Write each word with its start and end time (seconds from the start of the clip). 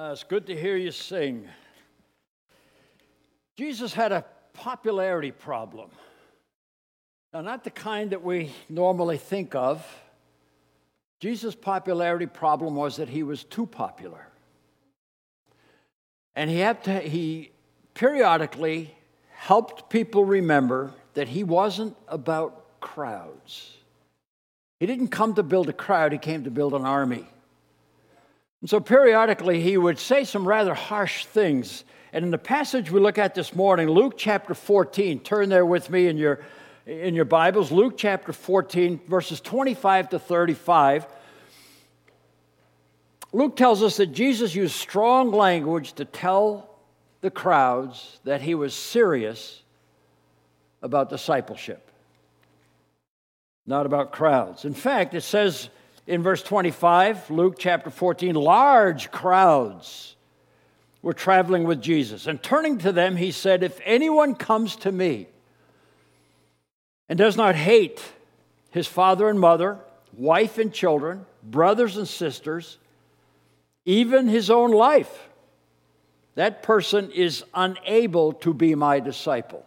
Uh, 0.00 0.12
it's 0.12 0.24
good 0.24 0.46
to 0.46 0.58
hear 0.58 0.78
you 0.78 0.90
sing. 0.90 1.46
Jesus 3.58 3.92
had 3.92 4.12
a 4.12 4.24
popularity 4.54 5.30
problem. 5.30 5.90
Now, 7.34 7.42
not 7.42 7.64
the 7.64 7.70
kind 7.70 8.08
that 8.12 8.22
we 8.22 8.50
normally 8.70 9.18
think 9.18 9.54
of. 9.54 9.86
Jesus' 11.20 11.54
popularity 11.54 12.24
problem 12.24 12.76
was 12.76 12.96
that 12.96 13.10
he 13.10 13.22
was 13.22 13.44
too 13.44 13.66
popular. 13.66 14.26
And 16.34 16.48
he, 16.48 16.60
had 16.60 16.82
to, 16.84 16.98
he 17.00 17.50
periodically 17.92 18.94
helped 19.34 19.90
people 19.90 20.24
remember 20.24 20.94
that 21.12 21.28
he 21.28 21.44
wasn't 21.44 21.94
about 22.08 22.80
crowds. 22.80 23.76
He 24.78 24.86
didn't 24.86 25.08
come 25.08 25.34
to 25.34 25.42
build 25.42 25.68
a 25.68 25.74
crowd, 25.74 26.12
he 26.12 26.18
came 26.18 26.44
to 26.44 26.50
build 26.50 26.72
an 26.72 26.86
army. 26.86 27.26
And 28.60 28.68
so 28.68 28.80
periodically 28.80 29.60
he 29.60 29.76
would 29.76 29.98
say 29.98 30.24
some 30.24 30.46
rather 30.46 30.74
harsh 30.74 31.24
things. 31.26 31.84
And 32.12 32.24
in 32.24 32.30
the 32.30 32.38
passage 32.38 32.90
we 32.90 33.00
look 33.00 33.18
at 33.18 33.34
this 33.34 33.54
morning, 33.54 33.88
Luke 33.88 34.14
chapter 34.16 34.54
14, 34.54 35.20
turn 35.20 35.48
there 35.48 35.64
with 35.64 35.88
me 35.90 36.08
in 36.08 36.18
your, 36.18 36.40
in 36.86 37.14
your 37.14 37.24
Bibles, 37.24 37.72
Luke 37.72 37.94
chapter 37.96 38.32
14, 38.32 39.00
verses 39.08 39.40
25 39.40 40.10
to 40.10 40.18
35. 40.18 41.06
Luke 43.32 43.56
tells 43.56 43.82
us 43.82 43.96
that 43.98 44.08
Jesus 44.08 44.54
used 44.54 44.74
strong 44.74 45.30
language 45.30 45.92
to 45.94 46.04
tell 46.04 46.68
the 47.20 47.30
crowds 47.30 48.18
that 48.24 48.40
he 48.40 48.54
was 48.54 48.74
serious 48.74 49.62
about 50.82 51.10
discipleship, 51.10 51.90
not 53.66 53.86
about 53.86 54.10
crowds. 54.10 54.64
In 54.64 54.74
fact, 54.74 55.14
it 55.14 55.20
says 55.20 55.68
in 56.10 56.24
verse 56.24 56.42
25, 56.42 57.30
Luke 57.30 57.54
chapter 57.56 57.88
14, 57.88 58.34
large 58.34 59.12
crowds 59.12 60.16
were 61.02 61.12
traveling 61.12 61.62
with 61.62 61.80
Jesus. 61.80 62.26
And 62.26 62.42
turning 62.42 62.78
to 62.78 62.90
them, 62.90 63.14
he 63.14 63.30
said, 63.30 63.62
If 63.62 63.80
anyone 63.84 64.34
comes 64.34 64.74
to 64.76 64.90
me 64.90 65.28
and 67.08 67.16
does 67.16 67.36
not 67.36 67.54
hate 67.54 68.02
his 68.70 68.88
father 68.88 69.28
and 69.28 69.38
mother, 69.38 69.78
wife 70.12 70.58
and 70.58 70.74
children, 70.74 71.26
brothers 71.44 71.96
and 71.96 72.08
sisters, 72.08 72.78
even 73.84 74.26
his 74.26 74.50
own 74.50 74.72
life, 74.72 75.28
that 76.34 76.64
person 76.64 77.12
is 77.12 77.44
unable 77.54 78.32
to 78.32 78.52
be 78.52 78.74
my 78.74 78.98
disciple. 78.98 79.64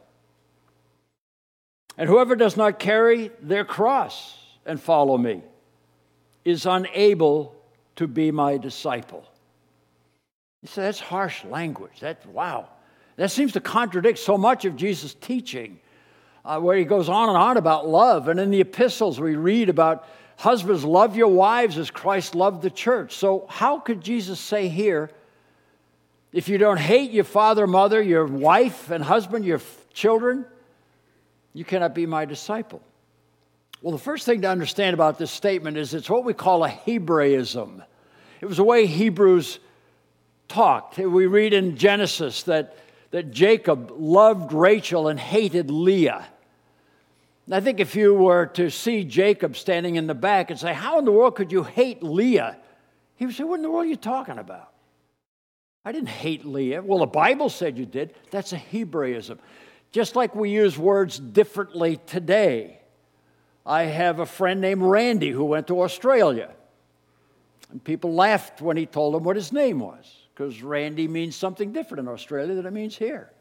And 1.97 2.09
whoever 2.09 2.35
does 2.35 2.57
not 2.57 2.79
carry 2.79 3.31
their 3.41 3.63
cross 3.63 4.37
and 4.65 4.77
follow 4.81 5.17
me 5.17 5.41
is 6.45 6.65
unable 6.65 7.55
to 7.95 8.07
be 8.07 8.31
my 8.31 8.57
disciple. 8.57 9.23
You 10.61 10.67
say, 10.67 10.83
that's 10.83 10.99
harsh 10.99 11.43
language. 11.45 11.99
That, 11.99 12.25
wow. 12.25 12.69
That 13.17 13.31
seems 13.31 13.53
to 13.53 13.59
contradict 13.59 14.19
so 14.19 14.37
much 14.37 14.65
of 14.65 14.75
Jesus' 14.75 15.13
teaching, 15.13 15.79
uh, 16.45 16.59
where 16.59 16.77
he 16.77 16.85
goes 16.85 17.09
on 17.09 17.29
and 17.29 17.37
on 17.37 17.57
about 17.57 17.87
love. 17.87 18.27
And 18.27 18.39
in 18.39 18.49
the 18.49 18.61
epistles, 18.61 19.19
we 19.19 19.35
read 19.35 19.69
about 19.69 20.07
husbands, 20.37 20.83
love 20.83 21.15
your 21.15 21.27
wives 21.27 21.77
as 21.77 21.91
Christ 21.91 22.35
loved 22.35 22.61
the 22.61 22.69
church. 22.69 23.15
So, 23.15 23.45
how 23.49 23.79
could 23.79 24.01
Jesus 24.01 24.39
say 24.39 24.67
here, 24.67 25.11
if 26.31 26.49
you 26.49 26.57
don't 26.57 26.79
hate 26.79 27.11
your 27.11 27.23
father, 27.23 27.67
mother, 27.67 28.01
your 28.01 28.25
wife 28.25 28.89
and 28.89 29.03
husband, 29.03 29.45
your 29.45 29.61
children, 29.93 30.45
you 31.53 31.63
cannot 31.63 31.93
be 31.93 32.05
my 32.05 32.25
disciple? 32.25 32.81
Well, 33.83 33.91
the 33.91 33.97
first 33.97 34.25
thing 34.25 34.43
to 34.43 34.47
understand 34.47 34.93
about 34.93 35.17
this 35.17 35.29
statement 35.29 35.75
is 35.75 35.93
it's 35.93 36.09
what 36.09 36.23
we 36.23 36.33
call 36.33 36.63
a 36.63 36.69
Hebraism. 36.69 37.83
It 38.39 38.45
was 38.45 38.55
the 38.55 38.63
way 38.63 38.85
Hebrews 38.85 39.59
talked. 40.47 40.97
We 40.97 41.25
read 41.25 41.51
in 41.51 41.75
Genesis 41.75 42.43
that, 42.43 42.77
that 43.11 43.31
Jacob 43.31 43.91
loved 43.91 44.53
Rachel 44.53 45.09
and 45.09 45.19
hated 45.19 45.69
Leah. 45.69 46.25
I 47.51 47.59
think 47.59 47.81
if 47.81 47.93
you 47.93 48.13
were 48.13 48.45
to 48.53 48.69
see 48.69 49.03
Jacob 49.03 49.57
standing 49.57 49.95
in 49.95 50.07
the 50.07 50.13
back 50.13 50.49
and 50.49 50.57
say, 50.57 50.73
How 50.73 50.97
in 50.99 51.03
the 51.03 51.11
world 51.11 51.35
could 51.35 51.51
you 51.51 51.63
hate 51.63 52.01
Leah? 52.01 52.55
He 53.17 53.25
would 53.25 53.35
say, 53.35 53.43
What 53.43 53.55
in 53.55 53.63
the 53.63 53.69
world 53.69 53.85
are 53.85 53.89
you 53.89 53.97
talking 53.97 54.37
about? 54.37 54.71
I 55.83 55.91
didn't 55.91 56.07
hate 56.07 56.45
Leah. 56.45 56.81
Well, 56.81 56.99
the 56.99 57.05
Bible 57.07 57.49
said 57.49 57.77
you 57.77 57.85
did. 57.85 58.15
That's 58.31 58.53
a 58.53 58.57
Hebraism. 58.57 59.39
Just 59.91 60.15
like 60.15 60.35
we 60.35 60.51
use 60.51 60.77
words 60.77 61.19
differently 61.19 61.99
today. 62.05 62.79
I 63.65 63.83
have 63.83 64.19
a 64.19 64.25
friend 64.25 64.59
named 64.59 64.81
Randy 64.81 65.29
who 65.29 65.45
went 65.45 65.67
to 65.67 65.81
Australia. 65.81 66.51
And 67.71 67.83
people 67.83 68.13
laughed 68.13 68.61
when 68.61 68.77
he 68.77 68.85
told 68.85 69.15
them 69.15 69.23
what 69.23 69.35
his 69.35 69.51
name 69.51 69.79
was, 69.79 70.11
because 70.33 70.61
Randy 70.61 71.07
means 71.07 71.35
something 71.35 71.71
different 71.71 72.07
in 72.07 72.07
Australia 72.07 72.55
than 72.55 72.65
it 72.65 72.73
means 72.73 72.95
here. 72.95 73.31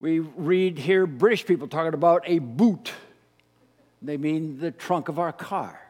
We 0.00 0.20
read 0.20 0.78
here 0.78 1.06
British 1.06 1.44
people 1.44 1.66
talking 1.66 1.94
about 1.94 2.22
a 2.26 2.38
boot. 2.38 2.92
They 4.02 4.16
mean 4.16 4.58
the 4.58 4.70
trunk 4.70 5.08
of 5.08 5.18
our 5.18 5.32
car. 5.32 5.80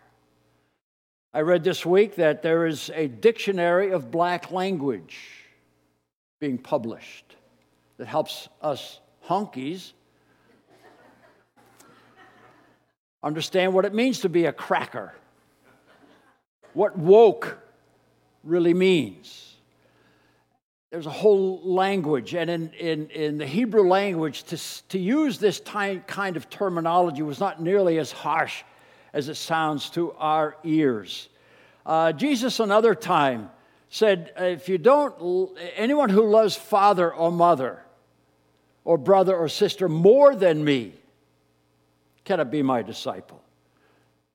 I 1.33 1.41
read 1.41 1.65
this 1.65 1.85
week 1.85 2.15
that 2.17 2.43
there 2.43 2.67
is 2.67 2.91
a 2.95 3.09
dictionary 3.09 3.91
of 3.91 4.13
black 4.13 4.53
language 4.53 5.19
being 6.41 6.59
published 6.59 7.37
that 7.97 8.07
helps 8.07 8.49
us 8.63 9.01
honkies 9.27 9.93
understand 13.25 13.73
what 13.73 13.87
it 13.87 13.95
means 13.95 14.21
to 14.21 14.29
be 14.29 14.45
a 14.45 14.53
cracker, 14.53 15.15
what 16.75 16.97
woke 16.97 17.59
really 18.45 18.75
means. 18.75 19.57
There's 20.91 21.07
a 21.07 21.11
whole 21.11 21.61
language, 21.65 22.35
and 22.35 22.49
in, 22.51 22.71
in, 22.75 23.09
in 23.09 23.39
the 23.39 23.47
Hebrew 23.47 23.89
language, 23.89 24.45
to, 24.45 24.89
to 24.91 24.99
use 24.99 25.39
this 25.39 25.61
kind 25.61 26.37
of 26.37 26.49
terminology 26.51 27.23
was 27.23 27.41
not 27.41 27.61
nearly 27.61 27.99
as 27.99 28.13
harsh 28.13 28.63
as 29.13 29.29
it 29.29 29.37
sounds 29.37 29.91
to 29.91 30.13
our 30.13 30.57
ears. 30.63 31.29
Uh, 31.87 32.13
Jesus, 32.13 32.61
another 32.61 32.95
time, 32.95 33.51
said, 33.89 34.33
If 34.37 34.69
you 34.69 34.79
don't, 34.79 35.59
anyone 35.77 36.11
who 36.11 36.29
loves 36.29 36.55
father 36.55 37.13
or 37.13 37.33
mother, 37.33 37.81
or 38.85 38.99
brother 38.99 39.35
or 39.35 39.49
sister 39.49 39.89
more 39.89 40.37
than 40.37 40.63
me, 40.63 40.95
cannot 42.25 42.51
be 42.51 42.63
my 42.63 42.83
disciple. 42.83 43.43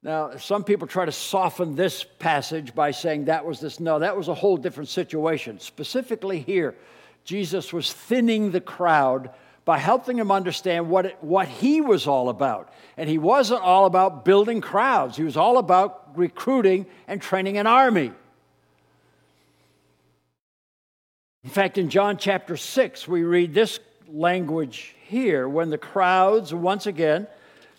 Now, 0.01 0.38
some 0.38 0.63
people 0.63 0.88
try 0.88 1.05
to 1.05 1.11
soften 1.11 1.75
this 1.75 2.03
passage 2.03 2.73
by 2.73 2.91
saying 2.91 3.25
that 3.25 3.45
was 3.45 3.59
this. 3.59 3.79
No, 3.79 4.00
that 4.00 4.16
was 4.16 4.29
a 4.29 4.33
whole 4.33 4.55
different 4.55 4.89
situation. 4.89 5.59
Specifically, 5.59 6.39
here, 6.39 6.75
Jesus 7.25 7.73
was 7.73 7.91
thinning 7.91 8.51
the 8.51 8.61
crowd 8.61 9.31
by 9.66 9.77
helping 9.77 10.17
them 10.17 10.31
understand 10.31 10.89
what, 10.89 11.05
it, 11.05 11.17
what 11.22 11.47
he 11.47 11.81
was 11.81 12.07
all 12.07 12.29
about. 12.29 12.73
And 12.97 13.09
he 13.09 13.17
wasn't 13.17 13.61
all 13.61 13.85
about 13.85 14.23
building 14.23 14.61
crowds, 14.61 15.17
he 15.17 15.23
was 15.23 15.38
all 15.38 15.57
about 15.57 16.17
recruiting 16.17 16.85
and 17.07 17.21
training 17.21 17.57
an 17.57 17.67
army. 17.67 18.11
In 21.44 21.50
fact, 21.50 21.77
in 21.77 21.89
John 21.89 22.17
chapter 22.17 22.57
6, 22.57 23.07
we 23.07 23.23
read 23.23 23.53
this 23.53 23.79
language 24.07 24.95
here 25.07 25.47
when 25.47 25.69
the 25.69 25.77
crowds, 25.77 26.53
once 26.53 26.85
again, 26.85 27.27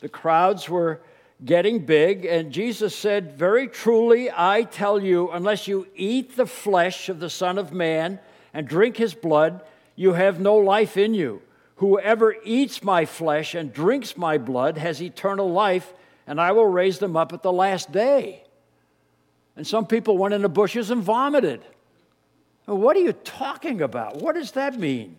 the 0.00 0.08
crowds 0.08 0.68
were 0.68 1.00
getting 1.44 1.84
big, 1.84 2.24
and 2.24 2.52
Jesus 2.52 2.94
said, 2.94 3.36
Very 3.36 3.68
truly, 3.68 4.30
I 4.34 4.62
tell 4.62 5.00
you, 5.00 5.30
unless 5.30 5.68
you 5.68 5.86
eat 5.94 6.36
the 6.36 6.46
flesh 6.46 7.08
of 7.08 7.20
the 7.20 7.30
Son 7.30 7.58
of 7.58 7.72
Man 7.72 8.18
and 8.52 8.66
drink 8.66 8.96
his 8.96 9.14
blood, 9.14 9.62
you 9.96 10.12
have 10.14 10.40
no 10.40 10.56
life 10.56 10.96
in 10.96 11.14
you. 11.14 11.42
Whoever 11.76 12.36
eats 12.44 12.82
my 12.82 13.06
flesh 13.06 13.54
and 13.54 13.72
drinks 13.72 14.16
my 14.16 14.36
blood 14.36 14.76
has 14.76 15.02
eternal 15.02 15.50
life, 15.50 15.92
and 16.26 16.40
I 16.40 16.52
will 16.52 16.66
raise 16.66 16.98
them 16.98 17.16
up 17.16 17.32
at 17.32 17.42
the 17.42 17.52
last 17.52 17.90
day. 17.90 18.44
And 19.56 19.66
some 19.66 19.86
people 19.86 20.18
went 20.18 20.34
in 20.34 20.42
the 20.42 20.48
bushes 20.48 20.90
and 20.90 21.02
vomited. 21.02 21.62
What 22.66 22.96
are 22.96 23.00
you 23.00 23.12
talking 23.12 23.82
about? 23.82 24.16
What 24.16 24.34
does 24.34 24.52
that 24.52 24.78
mean? 24.78 25.16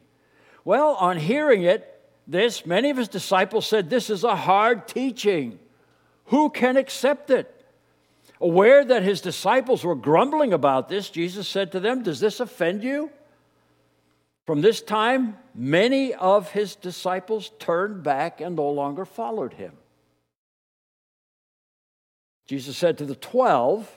Well, 0.64 0.94
on 0.96 1.18
hearing 1.18 1.64
it, 1.64 1.91
this, 2.28 2.66
many 2.66 2.90
of 2.90 2.98
his 2.98 3.08
disciples 3.08 3.68
said, 3.68 3.90
This 3.90 4.10
is 4.10 4.24
a 4.24 4.36
hard 4.36 4.88
teaching. 4.88 5.60
Who 6.26 6.50
can 6.50 6.78
accept 6.78 7.30
it? 7.30 7.66
Aware 8.40 8.86
that 8.86 9.04
his 9.04 9.22
disciples 9.22 9.84
were 9.84 9.96
grumbling 9.96 10.54
about 10.54 10.90
this, 10.90 11.10
Jesus 11.10 11.48
said 11.48 11.72
to 11.74 11.80
them, 11.80 12.04
Does 12.04 12.20
this 12.20 12.40
offend 12.40 12.84
you? 12.84 13.12
From 14.46 14.62
this 14.62 14.82
time, 14.82 15.38
many 15.54 16.14
of 16.14 16.52
his 16.52 16.76
disciples 16.76 17.52
turned 17.60 18.04
back 18.04 18.42
and 18.42 18.56
no 18.56 18.70
longer 18.70 19.06
followed 19.06 19.54
him. 19.54 19.74
Jesus 22.48 22.76
said 22.76 22.98
to 22.98 23.06
the 23.06 23.16
12, 23.16 23.90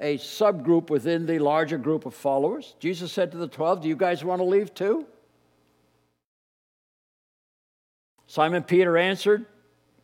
a 0.00 0.18
subgroup 0.18 0.90
within 0.90 1.26
the 1.26 1.38
larger 1.38 1.78
group 1.78 2.06
of 2.06 2.14
followers, 2.14 2.74
Jesus 2.78 3.12
said 3.12 3.30
to 3.32 3.36
the 3.36 3.48
12, 3.48 3.82
Do 3.82 3.88
you 3.88 3.96
guys 3.96 4.24
want 4.24 4.40
to 4.40 4.44
leave 4.44 4.74
too? 4.74 5.06
Simon 8.34 8.64
Peter 8.64 8.98
answered, 8.98 9.46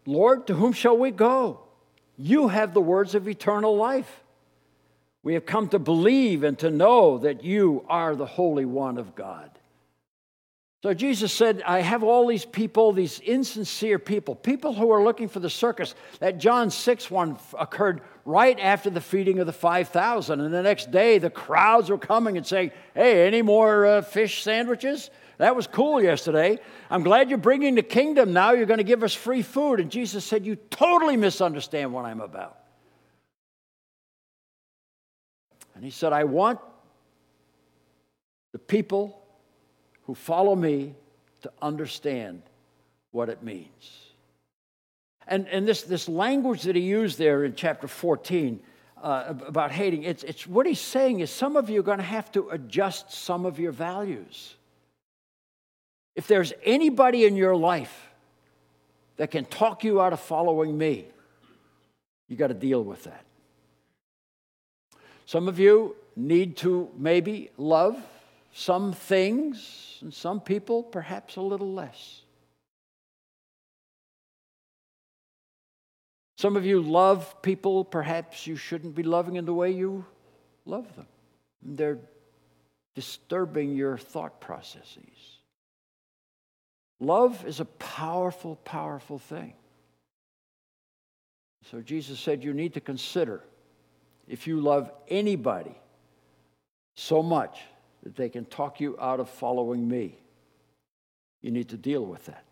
Lord, 0.07 0.47
to 0.47 0.55
whom 0.55 0.73
shall 0.73 0.97
we 0.97 1.11
go? 1.11 1.63
You 2.17 2.47
have 2.47 2.73
the 2.73 2.81
words 2.81 3.17
of 3.17 3.27
eternal 3.27 3.77
life. 3.77 4.23
We 5.25 5.35
have 5.35 5.45
come 5.45 5.69
to 5.71 5.81
believe 5.81 6.45
and 6.45 6.57
to 6.61 6.71
know 6.71 7.19
that 7.19 7.43
you 7.43 7.85
are 7.89 8.15
the 8.15 8.27
Holy 8.27 8.65
One 8.65 8.99
of 8.99 9.17
God. 9.17 9.51
So 10.85 10.95
Jesus 10.95 11.33
said, 11.33 11.61
I 11.67 11.81
have 11.81 12.05
all 12.05 12.29
these 12.29 12.45
people, 12.45 12.93
these 12.93 13.19
insincere 13.19 13.99
people, 13.99 14.37
people 14.37 14.75
who 14.75 14.93
are 14.93 15.03
looking 15.03 15.27
for 15.27 15.41
the 15.41 15.51
circus. 15.51 15.97
That 16.21 16.39
John 16.39 16.71
6 16.71 17.11
one 17.11 17.37
occurred 17.59 18.01
right 18.25 18.59
after 18.61 18.91
the 18.91 19.01
feeding 19.01 19.41
of 19.41 19.47
the 19.47 19.53
5,000. 19.53 20.41
And 20.41 20.55
the 20.55 20.63
next 20.63 20.93
day, 20.93 21.19
the 21.19 21.31
crowds 21.31 21.91
were 21.91 21.99
coming 21.99 22.37
and 22.37 22.47
saying, 22.47 22.71
Hey, 22.95 23.27
any 23.27 23.43
more 23.43 23.87
uh, 23.87 24.03
fish 24.03 24.45
sandwiches? 24.45 25.11
That 25.41 25.57
was 25.57 25.67
cool 25.67 26.03
yesterday. 26.03 26.59
I'm 26.91 27.03
glad 27.03 27.31
you're 27.31 27.39
bringing 27.39 27.75
the 27.75 27.83
kingdom 27.83 28.35
now. 28.35 28.53
You're 28.53 28.67
going 28.67 28.77
to 28.77 28.85
give 28.85 29.03
us 29.03 29.15
free 29.15 29.41
food. 29.41 29.81
And 29.81 29.91
Jesus 29.91 30.23
said, 30.23 30.45
You 30.45 30.55
totally 30.55 31.17
misunderstand 31.17 31.95
what 31.95 32.05
I'm 32.05 32.21
about. 32.21 32.59
And 35.75 35.83
he 35.83 35.91
said, 35.91 36.13
I 36.13 36.25
want 36.25 36.61
the 38.53 38.59
people 38.59 39.19
who 40.03 40.15
follow 40.15 40.55
me 40.55 40.95
to 41.41 41.51
understand 41.63 42.43
what 43.11 43.31
it 43.31 43.43
means. 43.43 44.13
And, 45.27 45.49
and 45.49 45.67
this, 45.67 45.85
this 45.85 46.07
language 46.07 46.65
that 46.65 46.77
he 46.77 46.83
used 46.83 47.17
there 47.17 47.45
in 47.45 47.55
chapter 47.55 47.89
14 47.89 48.61
uh, 49.03 49.33
about 49.47 49.73
hating, 49.73 50.03
it's, 50.03 50.23
it's 50.23 50.47
what 50.47 50.67
he's 50.67 50.81
saying 50.81 51.21
is 51.21 51.31
some 51.31 51.57
of 51.57 51.71
you 51.71 51.81
are 51.81 51.85
going 51.85 51.97
to 51.97 52.05
have 52.05 52.31
to 52.33 52.51
adjust 52.51 53.11
some 53.11 53.47
of 53.47 53.59
your 53.59 53.73
values. 53.73 54.57
If 56.17 56.27
there's 56.27 56.53
anybody 56.65 57.25
in 57.25 57.37
your 57.37 57.57
life 57.57 58.09
that 59.17 59.31
can 59.31 59.45
talk 59.45 59.85
you 59.85 60.01
out 60.01 60.13
of 60.13 60.21
following 60.21 60.77
me, 60.77 61.07
you 62.29 62.37
got 62.37 62.49
to 62.49 62.55
deal 62.55 62.83
with 62.83 63.05
that. 63.05 63.25
Some 65.27 65.49
of 65.49 65.59
you 65.59 65.97
need 66.17 66.57
to 66.59 66.91
maybe 66.97 67.51
love 67.57 67.97
some 68.53 68.93
things 68.93 69.99
and 70.01 70.13
some 70.13 70.41
people 70.41 70.83
perhaps 70.83 71.37
a 71.37 71.41
little 71.41 71.73
less. 71.73 72.23
Some 76.37 76.57
of 76.57 76.65
you 76.65 76.81
love 76.81 77.43
people 77.43 77.85
perhaps 77.85 78.47
you 78.47 78.57
shouldn't 78.57 78.95
be 78.95 79.03
loving 79.03 79.37
in 79.37 79.45
the 79.45 79.53
way 79.53 79.71
you 79.71 80.05
love 80.65 80.97
them. 80.97 81.07
They're 81.63 81.99
disturbing 82.95 83.77
your 83.77 83.99
thought 83.99 84.41
processes. 84.41 85.40
Love 87.01 87.47
is 87.47 87.61
a 87.61 87.65
powerful, 87.65 88.57
powerful 88.57 89.19
thing. 89.19 89.55
So 91.71 91.81
Jesus 91.81 92.21
said 92.21 92.45
you 92.45 92.53
need 92.53 92.75
to 92.75 92.81
consider 92.81 93.43
if 94.29 94.47
you 94.47 94.61
love 94.61 94.91
anybody 95.09 95.75
so 96.95 97.23
much 97.23 97.59
that 98.03 98.17
they 98.17 98.29
can 98.29 98.45
talk 98.45 98.81
you 98.81 98.97
out 99.01 99.21
of 99.21 99.29
following 99.29 99.89
me. 99.89 100.19
You 101.43 101.51
need 101.51 101.71
to 101.71 101.77
deal 101.77 102.05
with 102.05 102.27
that. 102.27 102.45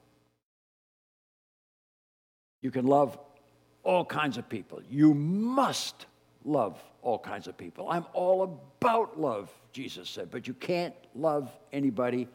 You 2.62 2.70
can 2.70 2.86
love 2.86 3.18
all 3.82 4.04
kinds 4.04 4.38
of 4.38 4.48
people. 4.48 4.82
You 4.90 5.14
must 5.14 6.06
love 6.44 6.82
all 7.02 7.18
kinds 7.18 7.46
of 7.46 7.56
people. 7.56 7.88
I'm 7.88 8.06
all 8.12 8.42
about 8.42 9.20
love, 9.20 9.50
Jesus 9.72 10.08
said, 10.08 10.30
but 10.30 10.48
you 10.48 10.54
can't 10.54 10.94
love 11.14 11.50
anybody 11.72 12.28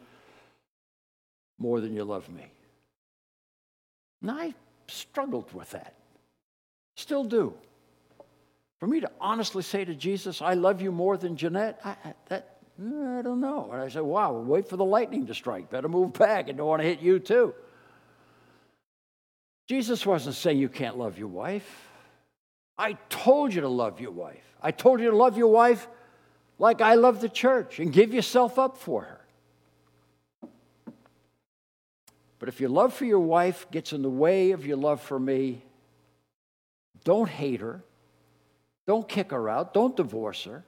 more 1.58 1.80
than 1.80 1.94
you 1.94 2.04
love 2.04 2.28
me. 2.28 2.50
And 4.22 4.30
I 4.30 4.54
struggled 4.88 5.52
with 5.52 5.70
that. 5.70 5.94
Still 6.96 7.24
do. 7.24 7.54
For 8.80 8.86
me 8.86 9.00
to 9.00 9.10
honestly 9.20 9.62
say 9.62 9.84
to 9.84 9.94
Jesus, 9.94 10.42
I 10.42 10.54
love 10.54 10.82
you 10.82 10.92
more 10.92 11.16
than 11.16 11.36
Jeanette, 11.36 11.80
I, 11.84 11.96
that, 12.28 12.58
I 12.78 13.22
don't 13.22 13.40
know. 13.40 13.70
And 13.72 13.80
I 13.80 13.88
said, 13.88 14.02
wow, 14.02 14.32
wait 14.32 14.68
for 14.68 14.76
the 14.76 14.84
lightning 14.84 15.26
to 15.26 15.34
strike. 15.34 15.70
Better 15.70 15.88
move 15.88 16.12
back. 16.12 16.48
I 16.48 16.52
don't 16.52 16.66
want 16.66 16.82
to 16.82 16.88
hit 16.88 17.00
you 17.00 17.18
too. 17.18 17.54
Jesus 19.68 20.04
wasn't 20.04 20.34
saying 20.34 20.58
you 20.58 20.68
can't 20.68 20.98
love 20.98 21.18
your 21.18 21.28
wife. 21.28 21.88
I 22.76 22.94
told 23.08 23.54
you 23.54 23.62
to 23.62 23.68
love 23.68 24.00
your 24.00 24.10
wife. 24.10 24.44
I 24.60 24.72
told 24.72 25.00
you 25.00 25.10
to 25.10 25.16
love 25.16 25.38
your 25.38 25.48
wife 25.48 25.88
like 26.58 26.80
I 26.80 26.94
love 26.94 27.20
the 27.20 27.28
church 27.28 27.78
and 27.78 27.92
give 27.92 28.12
yourself 28.12 28.58
up 28.58 28.76
for 28.76 29.02
her. 29.02 29.23
But 32.44 32.52
if 32.52 32.60
your 32.60 32.68
love 32.68 32.92
for 32.92 33.06
your 33.06 33.20
wife 33.20 33.66
gets 33.70 33.94
in 33.94 34.02
the 34.02 34.10
way 34.10 34.50
of 34.50 34.66
your 34.66 34.76
love 34.76 35.00
for 35.00 35.18
me, 35.18 35.64
don't 37.02 37.26
hate 37.26 37.62
her. 37.62 37.82
Don't 38.86 39.08
kick 39.08 39.30
her 39.30 39.48
out. 39.48 39.72
Don't 39.72 39.96
divorce 39.96 40.44
her. 40.44 40.62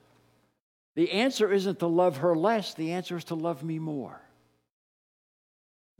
The 0.95 1.13
answer 1.13 1.53
isn't 1.53 1.81
to 1.81 1.87
love 1.87 2.17
her 2.17 2.35
less, 2.35 2.73
the 2.73 2.93
answer 2.93 3.19
is 3.19 3.25
to 3.25 3.35
love 3.35 3.63
me 3.63 3.79
more. 3.79 4.19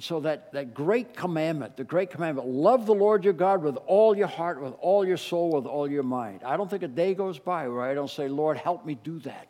So, 0.01 0.21
that, 0.21 0.55
that 0.55 0.73
great 0.73 1.15
commandment, 1.15 1.77
the 1.77 1.85
great 1.85 2.09
commandment, 2.09 2.49
love 2.49 2.87
the 2.87 2.95
Lord 2.95 3.23
your 3.23 3.35
God 3.35 3.63
with 3.63 3.77
all 3.87 4.17
your 4.17 4.29
heart, 4.29 4.63
with 4.63 4.73
all 4.81 5.07
your 5.07 5.19
soul, 5.19 5.51
with 5.51 5.67
all 5.67 5.91
your 5.91 6.05
mind. 6.05 6.41
I 6.43 6.57
don't 6.57 6.71
think 6.71 6.85
a 6.85 6.89
day 6.89 7.13
goes 7.13 7.39
by 7.39 7.69
where 7.69 7.83
I 7.83 7.93
don't 7.93 8.09
say, 8.09 8.29
Lord, 8.29 8.57
help 8.57 8.87
me 8.87 8.95
do 9.05 9.19
that. 9.19 9.47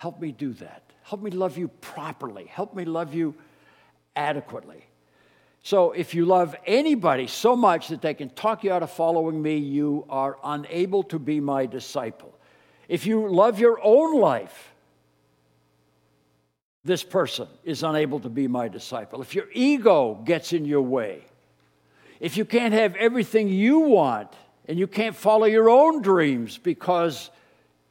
Help 0.00 0.20
me 0.20 0.32
do 0.32 0.52
that. 0.54 0.82
Help 1.04 1.22
me 1.22 1.30
love 1.30 1.56
you 1.56 1.68
properly. 1.68 2.46
Help 2.46 2.74
me 2.74 2.84
love 2.84 3.14
you 3.14 3.36
adequately. 4.18 4.84
So, 5.62 5.92
if 5.92 6.14
you 6.14 6.24
love 6.24 6.54
anybody 6.66 7.26
so 7.26 7.56
much 7.56 7.88
that 7.88 8.02
they 8.02 8.14
can 8.14 8.30
talk 8.30 8.64
you 8.64 8.72
out 8.72 8.82
of 8.82 8.90
following 8.90 9.40
me, 9.40 9.56
you 9.56 10.04
are 10.08 10.36
unable 10.42 11.02
to 11.04 11.18
be 11.18 11.40
my 11.40 11.66
disciple. 11.66 12.34
If 12.88 13.06
you 13.06 13.28
love 13.28 13.58
your 13.58 13.78
own 13.82 14.18
life, 14.18 14.72
this 16.84 17.02
person 17.02 17.48
is 17.64 17.82
unable 17.82 18.20
to 18.20 18.28
be 18.28 18.48
my 18.48 18.68
disciple. 18.68 19.20
If 19.20 19.34
your 19.34 19.46
ego 19.52 20.14
gets 20.24 20.52
in 20.52 20.64
your 20.64 20.82
way, 20.82 21.24
if 22.20 22.36
you 22.36 22.44
can't 22.44 22.72
have 22.72 22.94
everything 22.96 23.48
you 23.48 23.80
want 23.80 24.32
and 24.66 24.78
you 24.78 24.86
can't 24.86 25.14
follow 25.14 25.46
your 25.46 25.68
own 25.68 26.02
dreams 26.02 26.56
because 26.56 27.30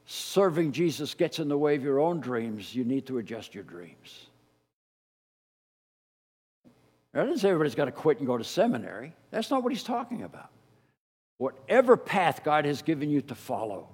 serving 0.06 0.72
Jesus 0.72 1.14
gets 1.14 1.40
in 1.40 1.48
the 1.48 1.58
way 1.58 1.76
of 1.76 1.84
your 1.84 2.00
own 2.00 2.20
dreams, 2.20 2.74
you 2.74 2.84
need 2.84 3.06
to 3.08 3.20
adjust 3.20 3.54
your 3.54 3.66
dreams. 3.66 4.27
I 7.18 7.26
didn't 7.26 7.40
say 7.40 7.50
everybody's 7.50 7.76
got 7.76 7.86
to 7.86 7.92
quit 7.92 8.20
and 8.20 8.28
go 8.28 8.38
to 8.38 8.44
seminary. 8.44 9.14
That's 9.32 9.50
not 9.50 9.64
what 9.64 9.72
he's 9.74 9.84
talking 9.84 10.24
about. 10.24 10.50
Whatever 11.38 11.98
path 11.98 12.44
God 12.44 12.66
has 12.66 12.82
given 12.82 13.10
you 13.10 13.22
to 13.22 13.36
follow, 13.36 13.90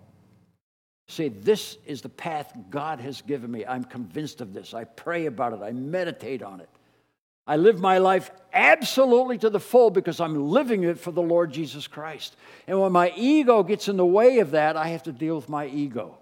Say, 1.07 1.27
this 1.29 1.77
is 1.85 2.01
the 2.01 2.09
path 2.09 2.53
God 2.69 2.99
has 2.99 3.21
given 3.21 3.51
me. 3.51 3.65
I'm 3.65 3.83
convinced 3.83 4.41
of 4.41 4.53
this. 4.53 4.73
I 4.73 4.85
pray 4.85 5.25
about 5.25 5.53
it. 5.53 5.61
I 5.61 5.71
meditate 5.71 6.41
on 6.41 6.61
it. 6.61 6.69
I 7.45 7.57
live 7.57 7.81
my 7.81 7.97
life 7.97 8.31
absolutely 8.53 9.37
to 9.39 9.49
the 9.49 9.59
full 9.59 9.89
because 9.89 10.21
I'm 10.21 10.49
living 10.49 10.83
it 10.83 10.97
for 10.97 11.11
the 11.11 11.21
Lord 11.21 11.51
Jesus 11.51 11.87
Christ. 11.87 12.37
And 12.67 12.79
when 12.79 12.93
my 12.93 13.11
ego 13.17 13.63
gets 13.63 13.89
in 13.89 13.97
the 13.97 14.05
way 14.05 14.39
of 14.39 14.51
that, 14.51 14.77
I 14.77 14.87
have 14.87 15.03
to 15.03 15.11
deal 15.11 15.35
with 15.35 15.49
my 15.49 15.67
ego. 15.67 16.17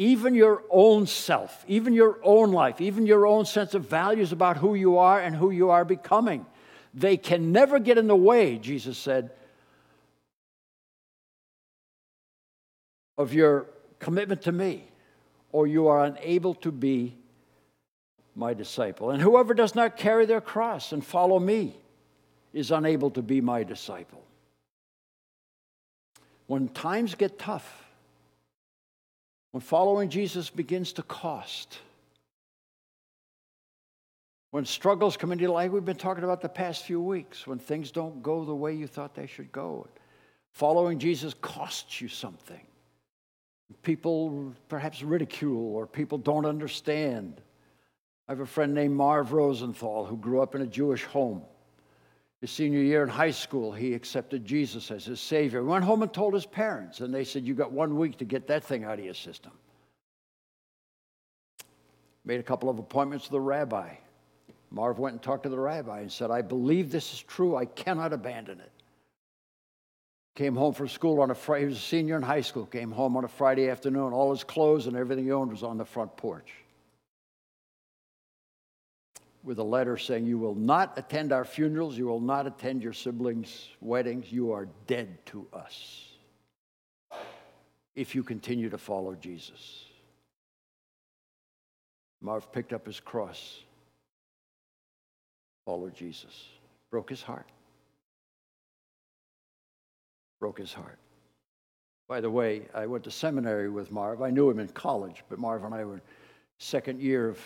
Even 0.00 0.36
your 0.36 0.62
own 0.70 1.08
self, 1.08 1.64
even 1.66 1.92
your 1.92 2.20
own 2.22 2.52
life, 2.52 2.80
even 2.80 3.04
your 3.04 3.26
own 3.26 3.44
sense 3.44 3.74
of 3.74 3.88
values 3.88 4.30
about 4.30 4.56
who 4.56 4.76
you 4.76 4.96
are 4.98 5.20
and 5.20 5.34
who 5.34 5.50
you 5.50 5.70
are 5.70 5.84
becoming, 5.84 6.46
they 6.94 7.16
can 7.16 7.50
never 7.50 7.80
get 7.80 7.98
in 7.98 8.06
the 8.06 8.16
way, 8.16 8.58
Jesus 8.58 8.96
said, 8.96 9.32
of 13.18 13.34
your 13.34 13.66
commitment 13.98 14.42
to 14.42 14.52
me, 14.52 14.84
or 15.50 15.66
you 15.66 15.88
are 15.88 16.04
unable 16.04 16.54
to 16.54 16.70
be 16.70 17.16
my 18.36 18.54
disciple. 18.54 19.10
And 19.10 19.20
whoever 19.20 19.52
does 19.52 19.74
not 19.74 19.96
carry 19.96 20.26
their 20.26 20.40
cross 20.40 20.92
and 20.92 21.04
follow 21.04 21.40
me 21.40 21.76
is 22.52 22.70
unable 22.70 23.10
to 23.10 23.22
be 23.22 23.40
my 23.40 23.64
disciple. 23.64 24.22
When 26.46 26.68
times 26.68 27.16
get 27.16 27.36
tough, 27.36 27.87
when 29.52 29.60
following 29.60 30.08
Jesus 30.08 30.50
begins 30.50 30.92
to 30.94 31.02
cost, 31.02 31.78
when 34.50 34.64
struggles 34.64 35.16
come 35.16 35.32
into 35.32 35.42
your 35.42 35.52
life, 35.52 35.70
we've 35.70 35.84
been 35.84 35.96
talking 35.96 36.24
about 36.24 36.40
the 36.40 36.48
past 36.48 36.84
few 36.84 37.00
weeks, 37.00 37.46
when 37.46 37.58
things 37.58 37.90
don't 37.90 38.22
go 38.22 38.44
the 38.44 38.54
way 38.54 38.74
you 38.74 38.86
thought 38.86 39.14
they 39.14 39.26
should 39.26 39.52
go, 39.52 39.86
following 40.52 40.98
Jesus 40.98 41.34
costs 41.34 42.00
you 42.00 42.08
something 42.08 42.60
people 43.82 44.54
perhaps 44.68 45.02
ridicule 45.02 45.74
or 45.74 45.86
people 45.86 46.18
don't 46.18 46.46
understand. 46.46 47.40
I 48.28 48.32
have 48.32 48.40
a 48.40 48.46
friend 48.46 48.74
named 48.74 48.94
Marv 48.94 49.32
Rosenthal 49.32 50.04
who 50.04 50.16
grew 50.16 50.42
up 50.42 50.54
in 50.54 50.62
a 50.62 50.66
Jewish 50.66 51.04
home. 51.04 51.42
His 52.40 52.50
senior 52.52 52.80
year 52.80 53.02
in 53.02 53.08
high 53.08 53.32
school, 53.32 53.72
he 53.72 53.94
accepted 53.94 54.44
Jesus 54.44 54.90
as 54.92 55.04
his 55.04 55.20
Savior. 55.20 55.60
He 55.60 55.66
went 55.66 55.84
home 55.84 56.02
and 56.02 56.12
told 56.12 56.34
his 56.34 56.46
parents, 56.46 57.00
and 57.00 57.12
they 57.12 57.24
said, 57.24 57.44
You 57.44 57.54
got 57.54 57.72
one 57.72 57.96
week 57.96 58.18
to 58.18 58.24
get 58.24 58.46
that 58.46 58.62
thing 58.62 58.84
out 58.84 58.98
of 58.98 59.04
your 59.04 59.14
system. 59.14 59.52
Made 62.24 62.38
a 62.38 62.44
couple 62.44 62.68
of 62.68 62.78
appointments 62.78 63.26
with 63.26 63.32
the 63.32 63.40
rabbi. 63.40 63.94
Marv 64.70 64.98
went 64.98 65.14
and 65.14 65.22
talked 65.22 65.44
to 65.44 65.48
the 65.48 65.58
rabbi 65.58 66.00
and 66.00 66.12
said, 66.12 66.30
I 66.30 66.42
believe 66.42 66.92
this 66.92 67.12
is 67.12 67.22
true. 67.22 67.56
I 67.56 67.64
cannot 67.64 68.12
abandon 68.12 68.60
it. 68.60 68.70
Came 70.36 70.54
home 70.54 70.74
from 70.74 70.88
school 70.88 71.20
on 71.20 71.30
a 71.30 71.34
Friday. 71.34 71.62
He 71.62 71.68
was 71.70 71.78
a 71.78 71.80
senior 71.80 72.16
in 72.16 72.22
high 72.22 72.42
school. 72.42 72.66
Came 72.66 72.92
home 72.92 73.16
on 73.16 73.24
a 73.24 73.28
Friday 73.28 73.68
afternoon. 73.70 74.12
All 74.12 74.30
his 74.30 74.44
clothes 74.44 74.86
and 74.86 74.96
everything 74.96 75.24
he 75.24 75.32
owned 75.32 75.50
was 75.50 75.64
on 75.64 75.78
the 75.78 75.84
front 75.84 76.16
porch 76.16 76.52
with 79.48 79.58
a 79.58 79.64
letter 79.64 79.96
saying, 79.96 80.26
You 80.26 80.36
will 80.36 80.54
not 80.54 80.92
attend 80.98 81.32
our 81.32 81.44
funerals. 81.44 81.96
You 81.96 82.04
will 82.04 82.20
not 82.20 82.46
attend 82.46 82.82
your 82.82 82.92
siblings' 82.92 83.70
weddings. 83.80 84.30
You 84.30 84.52
are 84.52 84.68
dead 84.86 85.24
to 85.26 85.46
us 85.54 86.04
if 87.96 88.14
you 88.14 88.22
continue 88.22 88.68
to 88.68 88.76
follow 88.76 89.14
Jesus. 89.14 89.86
Marv 92.20 92.52
picked 92.52 92.74
up 92.74 92.84
his 92.84 93.00
cross, 93.00 93.60
followed 95.64 95.94
Jesus, 95.94 96.44
broke 96.90 97.08
his 97.08 97.22
heart. 97.22 97.48
Broke 100.40 100.58
his 100.58 100.74
heart. 100.74 100.98
By 102.06 102.20
the 102.20 102.30
way, 102.30 102.68
I 102.74 102.86
went 102.86 103.04
to 103.04 103.10
seminary 103.10 103.70
with 103.70 103.90
Marv. 103.90 104.20
I 104.20 104.28
knew 104.28 104.50
him 104.50 104.58
in 104.58 104.68
college, 104.68 105.24
but 105.30 105.38
Marv 105.38 105.64
and 105.64 105.74
I 105.74 105.86
were 105.86 106.02
second 106.58 107.00
year 107.00 107.28
of 107.28 107.38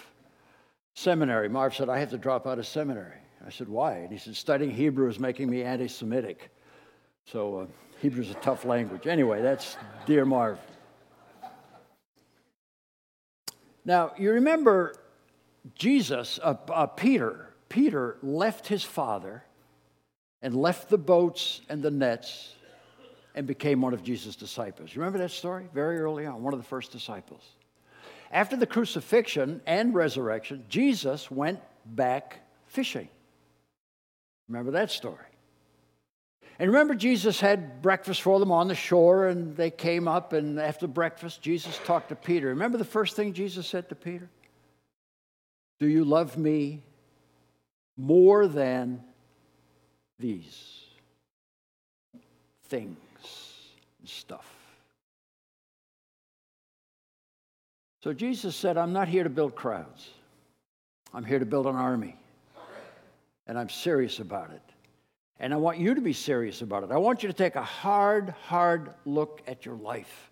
seminary. 0.95 1.49
Marv 1.49 1.75
said, 1.75 1.89
I 1.89 1.99
have 1.99 2.11
to 2.11 2.19
drop 2.19 2.47
out 2.47 2.59
of 2.59 2.67
seminary. 2.67 3.19
I 3.45 3.51
said, 3.51 3.69
Why? 3.69 3.95
And 3.99 4.13
he 4.13 4.19
said, 4.19 4.37
Studying 4.37 4.71
Hebrew 4.71 5.09
is 5.09 5.19
making 5.19 5.51
me 5.51 5.63
anti 5.63 5.89
Semitic. 5.89 6.51
So 7.27 7.57
uh, 7.57 7.67
Hebrew 8.01 8.23
is 8.23 8.31
a 8.31 8.35
tough 8.35 8.65
language. 8.65 9.07
Anyway, 9.07 9.43
that's 9.43 9.77
dear 10.07 10.25
Marv. 10.25 10.59
Now, 13.85 14.13
you 14.17 14.33
remember 14.33 14.95
Jesus, 15.75 16.39
uh, 16.43 16.55
uh, 16.69 16.87
Peter, 16.87 17.55
Peter 17.69 18.17
left 18.23 18.69
his 18.69 18.85
father 18.85 19.45
and 20.41 20.55
left 20.55 20.89
the 20.89 20.99
boats 20.99 21.63
and 21.69 21.83
the 21.83 21.91
nets 21.91 22.55
and 23.35 23.47
became 23.47 23.81
one 23.81 23.95
of 23.95 24.03
Jesus' 24.03 24.37
disciples. 24.37 24.95
You 24.95 25.01
remember 25.01 25.19
that 25.19 25.31
story? 25.31 25.69
Very 25.73 25.99
early 25.99 26.27
on, 26.27 26.43
one 26.43 26.53
of 26.53 26.61
the 26.61 26.67
first 26.67 26.93
disciples. 26.93 27.43
After 28.33 28.57
the 28.57 28.67
crucifixion 28.67 29.61
and 29.67 29.95
resurrection, 29.95 30.65
Jesus 30.69 31.31
went 31.31 31.61
back 31.85 32.41
fishing. 32.67 33.09
Remember 34.49 34.73
that 34.73 34.91
story? 34.91 35.19
And 36.59 36.71
remember, 36.71 36.95
Jesus 36.95 37.41
had 37.41 37.83
breakfast 37.83 38.23
for 38.23 38.39
them 38.39 38.51
on 38.51 38.69
the 38.69 38.75
shore, 38.75 39.27
and 39.27 39.57
they 39.57 39.71
came 39.71 40.09
up, 40.09 40.33
and 40.33 40.59
after 40.59 40.87
breakfast, 40.87 41.43
Jesus 41.43 41.79
talked 41.85 42.09
to 42.11 42.17
Peter. 42.17 42.49
Remember 42.49 42.79
the 42.79 42.85
first 42.85 43.17
thing 43.17 43.33
Jesus 43.33 43.67
said 43.67 43.89
to 43.89 43.95
Peter? 43.95 44.29
Do 45.81 45.87
you 45.89 46.05
love 46.05 46.39
me 46.39 46.83
more 47.97 48.47
than 48.47 49.03
these 50.19 50.85
things 52.69 52.97
and 54.01 54.09
stuff? 54.09 54.62
So 58.03 58.13
Jesus 58.13 58.57
said, 58.57 58.77
I'm 58.77 58.93
not 58.93 59.07
here 59.07 59.23
to 59.23 59.31
build 59.31 59.55
crowds. 59.55 60.11
I'm 61.15 61.25
here 61.25 61.39
to 61.39 61.47
build 61.47 61.67
an 61.67 61.77
army. 61.77 62.17
And 63.47 63.59
I'm 63.59 63.69
serious 63.69 64.19
about 64.19 64.51
it. 64.51 64.63
And 65.39 65.53
I 65.55 65.57
want 65.57 65.79
you 65.79 65.95
to 65.95 66.01
be 66.01 66.13
serious 66.13 66.63
about 66.63 66.83
it. 66.85 66.91
I 66.91 66.97
want 66.97 67.23
you 67.23 67.29
to 67.29 67.33
take 67.33 67.57
a 67.57 67.63
hard, 67.63 68.31
hard 68.47 68.95
look 69.05 69.43
at 69.47 69.65
your 69.65 69.77
life 69.77 70.31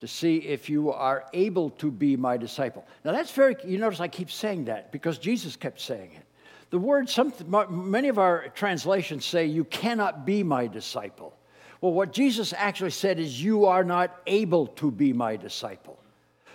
to 0.00 0.08
see 0.08 0.38
if 0.38 0.68
you 0.68 0.92
are 0.92 1.24
able 1.32 1.70
to 1.70 1.90
be 1.90 2.16
my 2.16 2.36
disciple. 2.36 2.84
Now, 3.04 3.12
that's 3.12 3.30
very, 3.30 3.56
you 3.64 3.78
notice 3.78 4.00
I 4.00 4.08
keep 4.08 4.30
saying 4.30 4.64
that 4.66 4.92
because 4.92 5.18
Jesus 5.18 5.56
kept 5.56 5.80
saying 5.80 6.12
it. 6.14 6.24
The 6.70 6.78
word, 6.78 7.08
some, 7.08 7.32
many 7.70 8.08
of 8.08 8.18
our 8.18 8.48
translations 8.48 9.24
say, 9.24 9.46
you 9.46 9.64
cannot 9.64 10.26
be 10.26 10.42
my 10.42 10.66
disciple. 10.66 11.36
Well, 11.80 11.92
what 11.92 12.12
Jesus 12.12 12.52
actually 12.56 12.90
said 12.90 13.20
is, 13.20 13.42
you 13.42 13.66
are 13.66 13.84
not 13.84 14.20
able 14.26 14.66
to 14.68 14.90
be 14.90 15.12
my 15.12 15.36
disciple. 15.36 15.98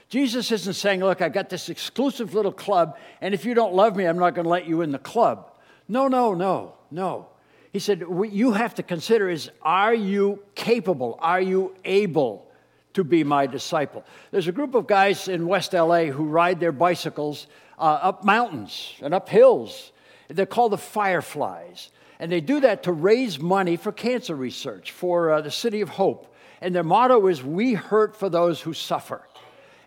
Jesus 0.10 0.52
isn't 0.52 0.74
saying, 0.74 1.02
Look, 1.02 1.22
I 1.22 1.30
got 1.30 1.50
this 1.50 1.70
exclusive 1.70 2.34
little 2.34 2.52
club, 2.52 2.98
and 3.22 3.34
if 3.34 3.46
you 3.46 3.54
don't 3.54 3.74
love 3.74 3.96
me, 3.96 4.06
I'm 4.06 4.18
not 4.18 4.34
going 4.36 4.46
to 4.46 4.50
let 4.50 4.68
you 4.68 4.82
in 4.82 4.92
the 4.92 5.00
club. 5.00 5.52
No, 5.88 6.08
no, 6.08 6.34
no, 6.34 6.74
no. 6.90 7.28
He 7.72 7.80
said, 7.80 8.08
What 8.08 8.32
you 8.32 8.54
have 8.54 8.76
to 8.76 8.84
consider 8.84 9.30
is, 9.30 9.52
Are 9.62 9.94
you 9.94 10.42
capable? 10.56 11.18
Are 11.22 11.42
you 11.42 11.76
able 11.86 12.48
to 12.94 13.04
be 13.04 13.24
my 13.24 13.46
disciple? 13.46 14.04
There's 14.32 14.48
a 14.48 14.52
group 14.52 14.74
of 14.74 14.88
guys 14.88 15.28
in 15.28 15.48
West 15.48 15.74
LA 15.74 16.06
who 16.06 16.26
ride 16.26 16.60
their 16.60 16.72
bicycles 16.72 17.46
uh, 17.78 18.00
up 18.02 18.26
mountains 18.26 18.96
and 19.02 19.14
up 19.14 19.30
hills. 19.30 19.92
They're 20.28 20.48
called 20.48 20.72
the 20.72 20.78
Fireflies. 20.78 21.92
And 22.20 22.32
they 22.32 22.42
do 22.42 22.60
that 22.62 22.84
to 22.84 22.92
raise 22.92 23.40
money 23.40 23.78
for 23.78 23.92
cancer 23.92 24.36
research 24.36 24.92
for 24.92 25.32
uh, 25.32 25.42
the 25.42 25.52
City 25.52 25.82
of 25.82 25.90
Hope. 25.90 26.34
And 26.62 26.76
their 26.76 26.84
motto 26.84 27.28
is, 27.28 27.44
We 27.44 27.76
hurt 27.76 28.18
for 28.18 28.28
those 28.28 28.60
who 28.60 28.74
suffer. 28.74 29.22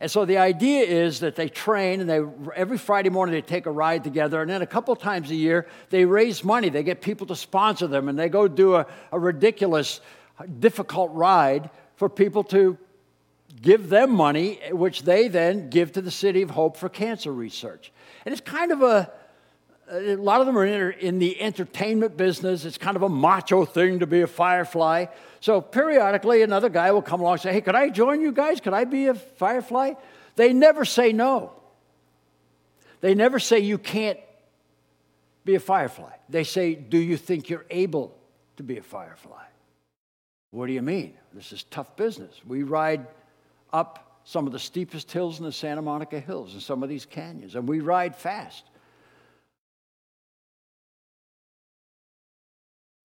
And 0.03 0.11
so 0.11 0.25
the 0.25 0.39
idea 0.39 0.83
is 0.83 1.21
that 1.21 1.37
they 1.37 1.49
train 1.49 2.01
and 2.01 2.11
they 2.11 2.21
every 2.57 2.77
Friday 2.77 3.09
morning 3.09 3.33
they 3.33 3.41
take 3.41 3.67
a 3.67 3.71
ride 3.71 4.03
together 4.03 4.43
and 4.43 4.51
then 4.51 4.61
a 4.61 4.67
couple 4.67 4.97
times 4.97 5.31
a 5.31 5.37
year 5.37 5.69
they 5.91 6.05
raise 6.05 6.43
money. 6.43 6.71
They 6.71 6.83
get 6.83 7.01
people 7.01 7.25
to 7.29 7.37
sponsor 7.37 7.87
them 7.87 8.09
and 8.09 8.19
they 8.19 8.29
go 8.29 8.49
do 8.49 8.75
a, 8.75 8.85
a 9.13 9.21
ridiculous, 9.21 10.01
difficult 10.59 11.13
ride 11.13 11.71
for 11.95 12.09
people 12.09 12.43
to 12.43 12.77
give 13.61 13.91
them 13.91 14.11
money, 14.11 14.59
which 14.73 15.05
they 15.05 15.29
then 15.29 15.71
give 15.71 15.93
to 15.93 16.03
the 16.03 16.11
City 16.11 16.43
of 16.43 16.51
Hope 16.51 16.77
for 16.77 16.89
cancer 16.89 17.33
research. 17.33 17.93
And 18.27 18.33
it's 18.33 18.41
kind 18.41 18.73
of 18.73 18.83
a 18.83 19.09
Uh, 19.91 19.99
a 19.99 20.17
lot 20.17 20.41
of 20.41 20.47
them 20.47 20.57
are 20.57 20.91
in 20.91 21.19
the 21.19 21.41
entertainment 21.41 22.17
business. 22.17 22.65
It's 22.65 22.79
kind 22.79 22.97
of 22.97 23.03
a 23.03 23.09
macho 23.09 23.65
thing 23.65 24.01
to 24.01 24.07
be 24.07 24.23
a 24.23 24.27
firefly. 24.27 25.07
So 25.41 25.61
periodically, 25.61 26.43
another 26.43 26.69
guy 26.69 26.93
will 26.93 27.03
come 27.03 27.21
along 27.21 27.35
and 27.35 27.41
say, 27.43 27.53
Hey, 27.53 27.61
could 27.61 27.75
I 27.75 27.89
join 27.89 28.21
you 28.21 28.33
guys? 28.33 28.61
Could 28.61 28.75
I 28.75 28.85
be 28.85 29.07
a 29.07 29.15
firefly? 29.15 29.95
They 30.37 30.53
never 30.53 30.85
say 30.85 31.13
no. 31.13 31.53
They 33.01 33.15
never 33.15 33.39
say 33.39 33.59
you 33.59 33.79
can't 33.79 34.19
be 35.45 35.57
a 35.57 35.61
firefly. 35.61 36.13
They 36.29 36.45
say, 36.45 36.75
Do 36.75 36.99
you 36.99 37.17
think 37.17 37.51
you're 37.51 37.67
able 37.71 38.17
to 38.57 38.63
be 38.63 38.79
a 38.79 38.83
firefly? 38.83 39.45
What 40.51 40.67
do 40.67 40.73
you 40.73 40.83
mean? 40.83 41.15
This 41.33 41.53
is 41.53 41.65
tough 41.65 41.97
business. 41.97 42.41
We 42.47 42.63
ride 42.63 43.07
up 43.73 44.21
some 44.25 44.47
of 44.47 44.53
the 44.53 44.59
steepest 44.59 45.11
hills 45.11 45.39
in 45.39 45.45
the 45.45 45.53
Santa 45.53 45.83
Monica 45.83 46.21
Hills 46.21 46.53
and 46.53 46.63
some 46.63 46.83
of 46.83 46.89
these 46.89 47.07
canyons, 47.07 47.57
and 47.57 47.69
we 47.69 47.81
ride 47.81 48.15
fast. 48.15 48.65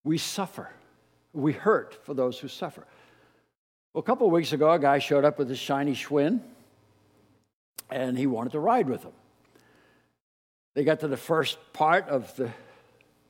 We 0.08 0.18
suffer. 0.18 0.70
We 1.34 1.52
hurt 1.52 2.00
for 2.06 2.14
those 2.14 2.40
who 2.40 2.48
suffer. 2.48 2.86
Well, 3.94 4.00
a 4.00 4.06
couple 4.06 4.26
of 4.26 4.32
weeks 4.32 4.54
ago, 4.54 4.72
a 4.72 4.80
guy 4.80 5.00
showed 5.00 5.26
up 5.26 5.38
with 5.38 5.50
his 5.50 5.60
shiny 5.60 5.94
Schwinn, 5.94 6.40
and 7.92 8.18
he 8.18 8.26
wanted 8.26 8.54
to 8.54 8.60
ride 8.60 8.88
with 8.88 9.04
him. 9.04 9.12
They 10.76 10.86
got 10.86 11.02
to 11.02 11.10
the 11.10 11.18
first 11.18 11.58
part 11.74 12.08
of 12.08 12.34
the 12.38 12.50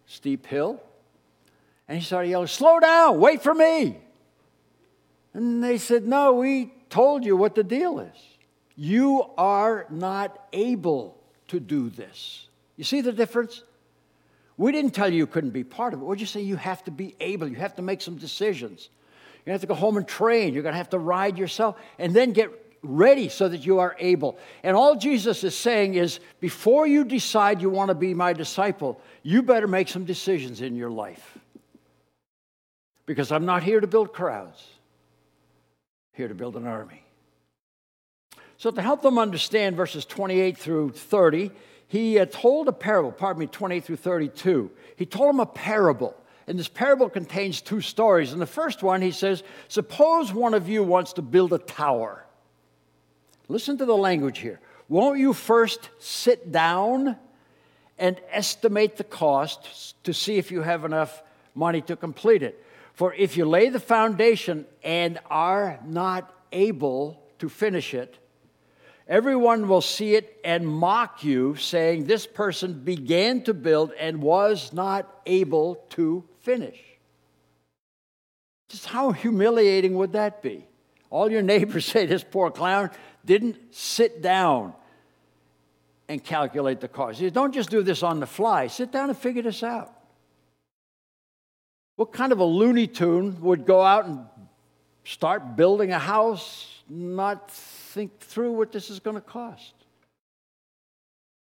steep 0.05 0.45
hill, 0.45 0.79
and 1.87 1.97
he 1.97 2.03
started 2.03 2.29
yelling, 2.29 2.47
Slow 2.47 2.79
down, 2.79 3.19
wait 3.19 3.41
for 3.41 3.55
me. 3.55 3.97
And 5.33 5.63
they 5.63 5.79
said, 5.79 6.05
No, 6.05 6.33
we 6.33 6.71
told 6.89 7.25
you 7.25 7.35
what 7.35 7.55
the 7.55 7.63
deal 7.63 7.99
is. 7.99 8.17
You 8.75 9.25
are 9.35 9.87
not 9.89 10.47
able 10.53 11.17
to 11.47 11.59
do 11.59 11.89
this. 11.89 12.47
You 12.75 12.83
see 12.83 13.01
the 13.01 13.13
difference? 13.13 13.63
We 14.57 14.71
didn't 14.71 14.91
tell 14.91 15.09
you 15.09 15.17
you 15.17 15.27
couldn't 15.27 15.51
be 15.51 15.63
part 15.63 15.93
of 15.93 16.01
it. 16.01 16.05
We're 16.05 16.15
just 16.15 16.33
saying 16.33 16.47
you 16.47 16.55
have 16.55 16.83
to 16.85 16.91
be 16.91 17.15
able. 17.19 17.47
You 17.47 17.57
have 17.57 17.75
to 17.75 17.83
make 17.83 18.01
some 18.01 18.17
decisions. 18.17 18.89
You 19.45 19.51
have 19.51 19.61
to 19.61 19.67
go 19.67 19.75
home 19.75 19.97
and 19.97 20.07
train. 20.07 20.53
You're 20.53 20.63
going 20.63 20.73
to 20.73 20.77
have 20.77 20.89
to 20.89 20.99
ride 20.99 21.37
yourself 21.37 21.77
and 21.99 22.13
then 22.13 22.33
get 22.33 22.49
ready 22.81 23.29
so 23.29 23.47
that 23.47 23.65
you 23.65 23.79
are 23.79 23.95
able. 23.99 24.37
And 24.63 24.75
all 24.75 24.95
Jesus 24.95 25.43
is 25.43 25.55
saying 25.55 25.93
is 25.93 26.19
before 26.39 26.87
you 26.87 27.03
decide 27.03 27.61
you 27.61 27.69
want 27.69 27.89
to 27.89 27.95
be 27.95 28.13
my 28.13 28.33
disciple, 28.33 28.99
you 29.23 29.43
better 29.43 29.67
make 29.67 29.89
some 29.89 30.05
decisions 30.05 30.61
in 30.61 30.75
your 30.75 30.89
life. 30.89 31.37
Because 33.05 33.31
I'm 33.31 33.45
not 33.45 33.63
here 33.63 33.79
to 33.79 33.87
build 33.87 34.11
crowds, 34.11 34.65
I'm 36.13 36.17
here 36.17 36.27
to 36.27 36.35
build 36.35 36.57
an 36.57 36.67
army. 36.67 37.03
So, 38.57 38.71
to 38.71 38.81
help 38.81 39.03
them 39.03 39.19
understand 39.19 39.75
verses 39.75 40.03
28 40.05 40.57
through 40.57 40.91
30, 40.91 41.51
he 41.87 42.19
uh, 42.19 42.25
told 42.25 42.67
a 42.67 42.71
parable, 42.71 43.11
pardon 43.11 43.41
me, 43.41 43.47
28 43.47 43.83
through 43.83 43.95
32. 43.97 44.71
He 44.95 45.05
told 45.05 45.29
them 45.29 45.39
a 45.39 45.45
parable. 45.45 46.15
And 46.47 46.57
this 46.57 46.67
parable 46.67 47.09
contains 47.09 47.61
two 47.61 47.81
stories. 47.81 48.33
In 48.33 48.39
the 48.39 48.45
first 48.45 48.81
one, 48.81 49.01
he 49.01 49.11
says, 49.11 49.43
Suppose 49.67 50.33
one 50.33 50.53
of 50.53 50.69
you 50.69 50.81
wants 50.81 51.13
to 51.13 51.21
build 51.21 51.53
a 51.53 51.57
tower. 51.57 52.25
Listen 53.47 53.77
to 53.77 53.85
the 53.85 53.95
language 53.95 54.39
here. 54.39 54.59
Won't 54.89 55.19
you 55.19 55.33
first 55.33 55.89
sit 55.99 56.51
down 56.51 57.17
and 57.97 58.19
estimate 58.31 58.97
the 58.97 59.03
cost 59.03 60.01
to 60.05 60.13
see 60.13 60.37
if 60.37 60.51
you 60.51 60.61
have 60.61 60.85
enough 60.85 61.21
money 61.53 61.81
to 61.81 61.95
complete 61.95 62.43
it? 62.43 62.63
For 62.93 63.13
if 63.13 63.37
you 63.37 63.45
lay 63.45 63.69
the 63.69 63.79
foundation 63.79 64.65
and 64.83 65.19
are 65.29 65.79
not 65.85 66.33
able 66.51 67.21
to 67.39 67.49
finish 67.49 67.93
it, 67.93 68.17
Everyone 69.07 69.69
will 69.69 69.81
see 69.81 70.15
it 70.15 70.37
and 70.43 70.67
mock 70.67 71.23
you, 71.23 71.55
saying, 71.55 72.05
This 72.05 72.27
person 72.27 72.73
began 72.73 73.41
to 73.43 73.53
build 73.53 73.93
and 73.97 74.21
was 74.21 74.73
not 74.73 75.21
able 75.25 75.75
to 75.91 76.25
finish. 76.41 76.77
Just 78.67 78.85
how 78.85 79.11
humiliating 79.11 79.95
would 79.95 80.11
that 80.11 80.41
be? 80.41 80.65
All 81.09 81.31
your 81.31 81.41
neighbors 81.41 81.85
say 81.93 82.05
this 82.05 82.23
poor 82.23 82.51
clown 82.51 82.91
didn't 83.23 83.73
sit 83.73 84.21
down 84.21 84.73
and 86.09 86.23
calculate 86.23 86.81
the 86.81 86.87
cost. 86.87 87.19
You 87.19 87.31
don't 87.31 87.53
just 87.53 87.69
do 87.69 87.83
this 87.83 88.03
on 88.03 88.19
the 88.19 88.27
fly, 88.27 88.67
sit 88.67 88.91
down 88.91 89.09
and 89.09 89.17
figure 89.17 89.41
this 89.41 89.63
out. 89.63 89.93
What 91.95 92.11
kind 92.11 92.31
of 92.31 92.39
a 92.39 92.45
Looney 92.45 92.87
Tune 92.87 93.41
would 93.41 93.65
go 93.65 93.81
out 93.81 94.05
and 94.05 94.25
start 95.03 95.55
building 95.55 95.91
a 95.91 95.99
house, 95.99 96.76
not 96.89 97.49
think 97.51 98.19
through 98.19 98.53
what 98.53 98.71
this 98.71 98.89
is 98.89 98.99
going 98.99 99.15
to 99.15 99.21
cost? 99.21 99.73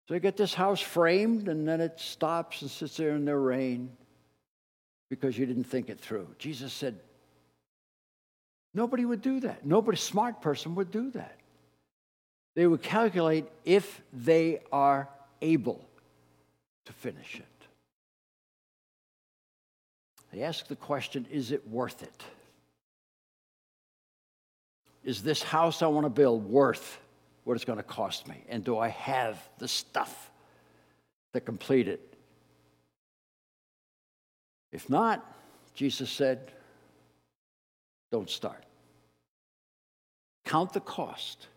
So 0.08 0.14
you 0.14 0.20
get 0.20 0.36
this 0.36 0.54
house 0.54 0.80
framed, 0.80 1.48
and 1.48 1.66
then 1.66 1.80
it 1.80 1.98
stops 1.98 2.62
and 2.62 2.70
sits 2.70 2.96
there 2.96 3.14
in 3.14 3.24
the 3.24 3.36
rain 3.36 3.90
because 5.08 5.38
you 5.38 5.46
didn't 5.46 5.64
think 5.64 5.88
it 5.88 6.00
through. 6.00 6.28
Jesus 6.38 6.72
said, 6.72 6.98
Nobody 8.74 9.04
would 9.04 9.20
do 9.20 9.40
that. 9.40 9.66
Nobody 9.66 9.98
smart 9.98 10.40
person 10.40 10.74
would 10.76 10.90
do 10.90 11.10
that. 11.10 11.36
They 12.54 12.66
would 12.66 12.82
calculate 12.82 13.46
if 13.64 14.00
they 14.12 14.60
are 14.72 15.08
able 15.40 15.84
to 16.86 16.92
finish 16.92 17.36
it. 17.36 17.46
They 20.32 20.42
ask 20.42 20.66
the 20.66 20.76
question 20.76 21.26
is 21.30 21.52
it 21.52 21.68
worth 21.68 22.02
it? 22.02 22.22
Is 25.04 25.22
this 25.22 25.42
house 25.42 25.82
I 25.82 25.86
want 25.86 26.06
to 26.06 26.10
build 26.10 26.48
worth 26.48 27.00
what 27.44 27.54
it's 27.54 27.64
going 27.64 27.78
to 27.78 27.82
cost 27.82 28.28
me? 28.28 28.44
And 28.48 28.62
do 28.62 28.78
I 28.78 28.88
have 28.88 29.38
the 29.58 29.68
stuff 29.68 30.30
to 31.32 31.40
complete 31.40 31.88
it? 31.88 32.14
If 34.70 34.88
not, 34.88 35.24
Jesus 35.74 36.10
said, 36.10 36.52
don't 38.10 38.30
start. 38.30 38.64
Count 40.44 40.72
the 40.72 40.80
cost 40.80 41.48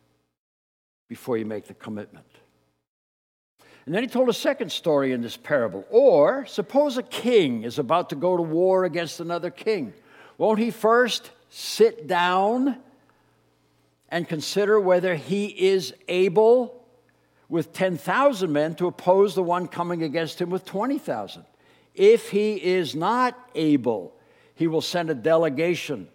before 1.08 1.38
you 1.38 1.46
make 1.46 1.68
the 1.68 1.74
commitment. 1.74 2.26
And 3.86 3.94
then 3.94 4.02
he 4.02 4.08
told 4.08 4.30
a 4.30 4.34
second 4.34 4.72
story 4.72 5.12
in 5.12 5.22
this 5.22 5.38
parable. 5.38 5.86
Or 5.92 6.46
suppose 6.48 6.98
a 6.98 7.04
king 7.04 7.64
is 7.64 7.78
about 7.78 8.10
to 8.10 8.16
go 8.16 8.36
to 8.36 8.42
war 8.42 8.86
against 8.86 9.20
another 9.20 9.52
king. 9.52 9.94
Won't 10.38 10.60
he 10.60 10.72
first 10.72 11.30
sit 11.50 12.08
down 12.08 12.78
and 14.16 14.30
consider 14.30 14.80
whether 14.80 15.16
he 15.16 15.48
is 15.48 15.94
able 16.08 16.88
with 17.50 17.74
10,000 17.74 18.50
men 18.50 18.74
to 18.74 18.88
oppose 18.88 19.36
the 19.36 19.44
one 19.44 19.68
coming 19.68 20.04
against 20.04 20.40
him 20.40 20.50
with 20.50 20.64
20,000? 20.64 21.44
If 21.94 22.30
he 22.30 22.54
is 22.54 22.96
not 22.96 23.38
able, 23.56 24.16
he 24.54 24.68
will 24.68 24.80
send 24.80 25.10
a 25.10 25.14
delegation 25.14 26.08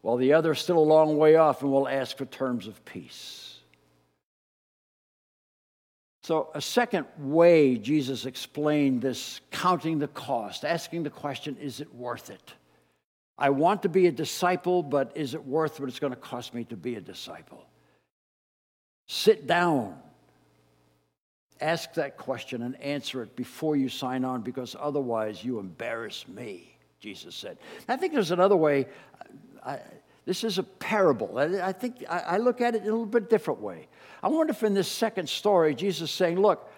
while 0.00 0.16
the 0.16 0.32
other 0.32 0.52
is 0.52 0.60
still 0.60 0.78
a 0.78 0.80
long 0.80 1.18
way 1.18 1.36
off 1.36 1.60
and 1.60 1.70
will 1.70 1.86
ask 1.86 2.16
for 2.16 2.24
terms 2.24 2.66
of 2.66 2.82
peace. 2.86 3.58
So, 6.22 6.48
a 6.54 6.62
second 6.62 7.04
way 7.18 7.76
Jesus 7.76 8.24
explained 8.24 9.02
this 9.02 9.42
counting 9.50 9.98
the 9.98 10.08
cost, 10.08 10.64
asking 10.64 11.02
the 11.02 11.10
question, 11.10 11.58
is 11.60 11.82
it 11.82 11.94
worth 11.94 12.30
it? 12.30 12.54
I 13.40 13.50
want 13.50 13.82
to 13.82 13.88
be 13.88 14.06
a 14.06 14.12
disciple, 14.12 14.82
but 14.82 15.12
is 15.16 15.34
it 15.34 15.44
worth 15.44 15.80
what 15.80 15.88
it's 15.88 15.98
going 15.98 16.12
to 16.12 16.18
cost 16.18 16.52
me 16.52 16.64
to 16.64 16.76
be 16.76 16.96
a 16.96 17.00
disciple? 17.00 17.64
Sit 19.08 19.46
down. 19.46 19.96
Ask 21.60 21.94
that 21.94 22.18
question 22.18 22.62
and 22.62 22.80
answer 22.80 23.22
it 23.22 23.34
before 23.36 23.76
you 23.76 23.88
sign 23.88 24.24
on 24.24 24.42
because 24.42 24.76
otherwise 24.78 25.42
you 25.42 25.58
embarrass 25.58 26.28
me, 26.28 26.76
Jesus 27.00 27.34
said. 27.34 27.58
I 27.88 27.96
think 27.96 28.12
there's 28.12 28.30
another 28.30 28.56
way. 28.56 28.86
I, 29.64 29.78
this 30.26 30.44
is 30.44 30.58
a 30.58 30.62
parable. 30.62 31.38
I, 31.38 31.72
think 31.72 32.04
I, 32.08 32.36
look 32.36 32.60
at 32.60 32.74
it 32.74 32.82
in 32.82 32.88
a 32.88 32.90
little 32.92 33.06
bit 33.06 33.28
different 33.30 33.60
way. 33.60 33.88
I 34.22 34.28
wonder 34.28 34.52
if 34.52 34.62
in 34.62 34.74
this 34.74 34.88
second 34.88 35.28
story, 35.28 35.74
Jesus 35.74 36.10
is 36.10 36.14
saying, 36.14 36.38
Look, 36.38 36.70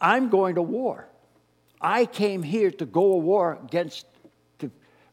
I'm 0.00 0.28
going 0.28 0.56
to 0.56 0.62
war. 0.62 1.08
I 1.80 2.06
came 2.06 2.42
here 2.42 2.70
to 2.72 2.86
go 2.86 3.12
to 3.12 3.18
war 3.18 3.58
against, 3.64 4.06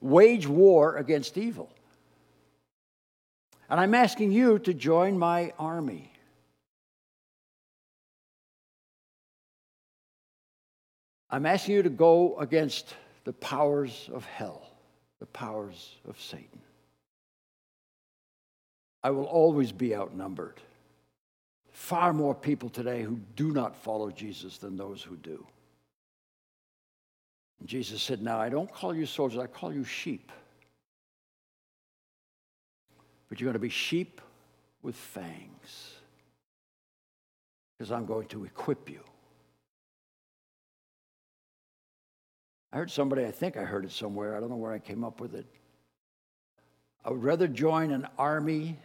wage 0.06 0.48
war 0.48 0.98
against 0.98 1.38
evil. 1.38 1.70
And 3.70 3.80
I'm 3.80 3.96
asking 3.96 4.32
you 4.32 4.60
to 4.60 4.74
join 4.74 5.18
my 5.18 5.52
army. 5.58 6.12
I'm 11.30 11.48
asking 11.48 11.76
you 11.76 11.84
to 11.84 11.90
go 11.90 12.38
against 12.38 12.94
the 13.24 13.34
powers 13.34 14.10
of 14.14 14.24
hell, 14.26 14.70
the 15.20 15.26
powers 15.26 15.96
of 16.08 16.22
Satan. 16.22 16.62
I 19.04 19.10
will 19.10 19.26
always 19.26 19.72
be 19.72 19.96
outnumbered 19.96 20.62
far 21.72 22.14
more 22.14 22.36
people 22.36 22.70
today 22.70 23.02
who 23.02 23.20
do 23.36 23.52
not 23.52 23.76
follow 23.76 24.12
Jesus 24.12 24.58
than 24.60 24.78
those 24.78 25.02
who 25.02 25.18
do. 25.18 25.46
Jesus 27.64 28.02
said, 28.02 28.22
Now 28.22 28.40
I 28.40 28.50
don't 28.50 28.72
call 28.72 28.94
you 28.94 29.06
soldiers, 29.06 29.40
I 29.40 29.48
call 29.48 29.74
you 29.74 29.84
sheep. 29.84 30.32
But 33.30 33.40
you're 33.40 33.46
going 33.46 33.54
to 33.54 33.60
be 33.60 33.70
sheep 33.70 34.22
with 34.82 34.96
fangs 34.96 35.94
because 37.78 37.92
I'm 37.92 38.06
going 38.06 38.28
to 38.28 38.46
equip 38.46 38.90
you. 38.90 39.00
I 42.72 42.78
heard 42.78 42.92
somebody, 42.92 43.26
I 43.26 43.32
think 43.32 43.58
I 43.58 43.64
heard 43.64 43.86
it 43.86 43.92
somewhere, 43.92 44.36
I 44.36 44.40
don't 44.40 44.50
know 44.50 44.58
where 44.58 44.74
I 44.74 44.80
came 44.80 45.04
up 45.04 45.22
with 45.22 45.34
it. 45.34 45.46
I 47.04 47.10
would 47.10 47.24
rather 47.24 47.48
join 47.48 47.92
an 47.92 48.08
army 48.18 48.78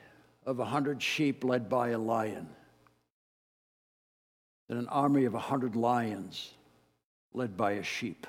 of 0.46 0.60
a 0.60 0.64
hundred 0.64 1.02
sheep 1.02 1.42
led 1.42 1.68
by 1.68 1.90
a 1.90 1.98
lion 1.98 2.48
than 4.68 4.78
an 4.78 4.88
army 4.88 5.24
of 5.24 5.34
a 5.34 5.38
hundred 5.38 5.74
lions 5.74 6.52
led 7.34 7.56
by 7.56 7.72
a 7.72 7.82
sheep. 7.82 8.26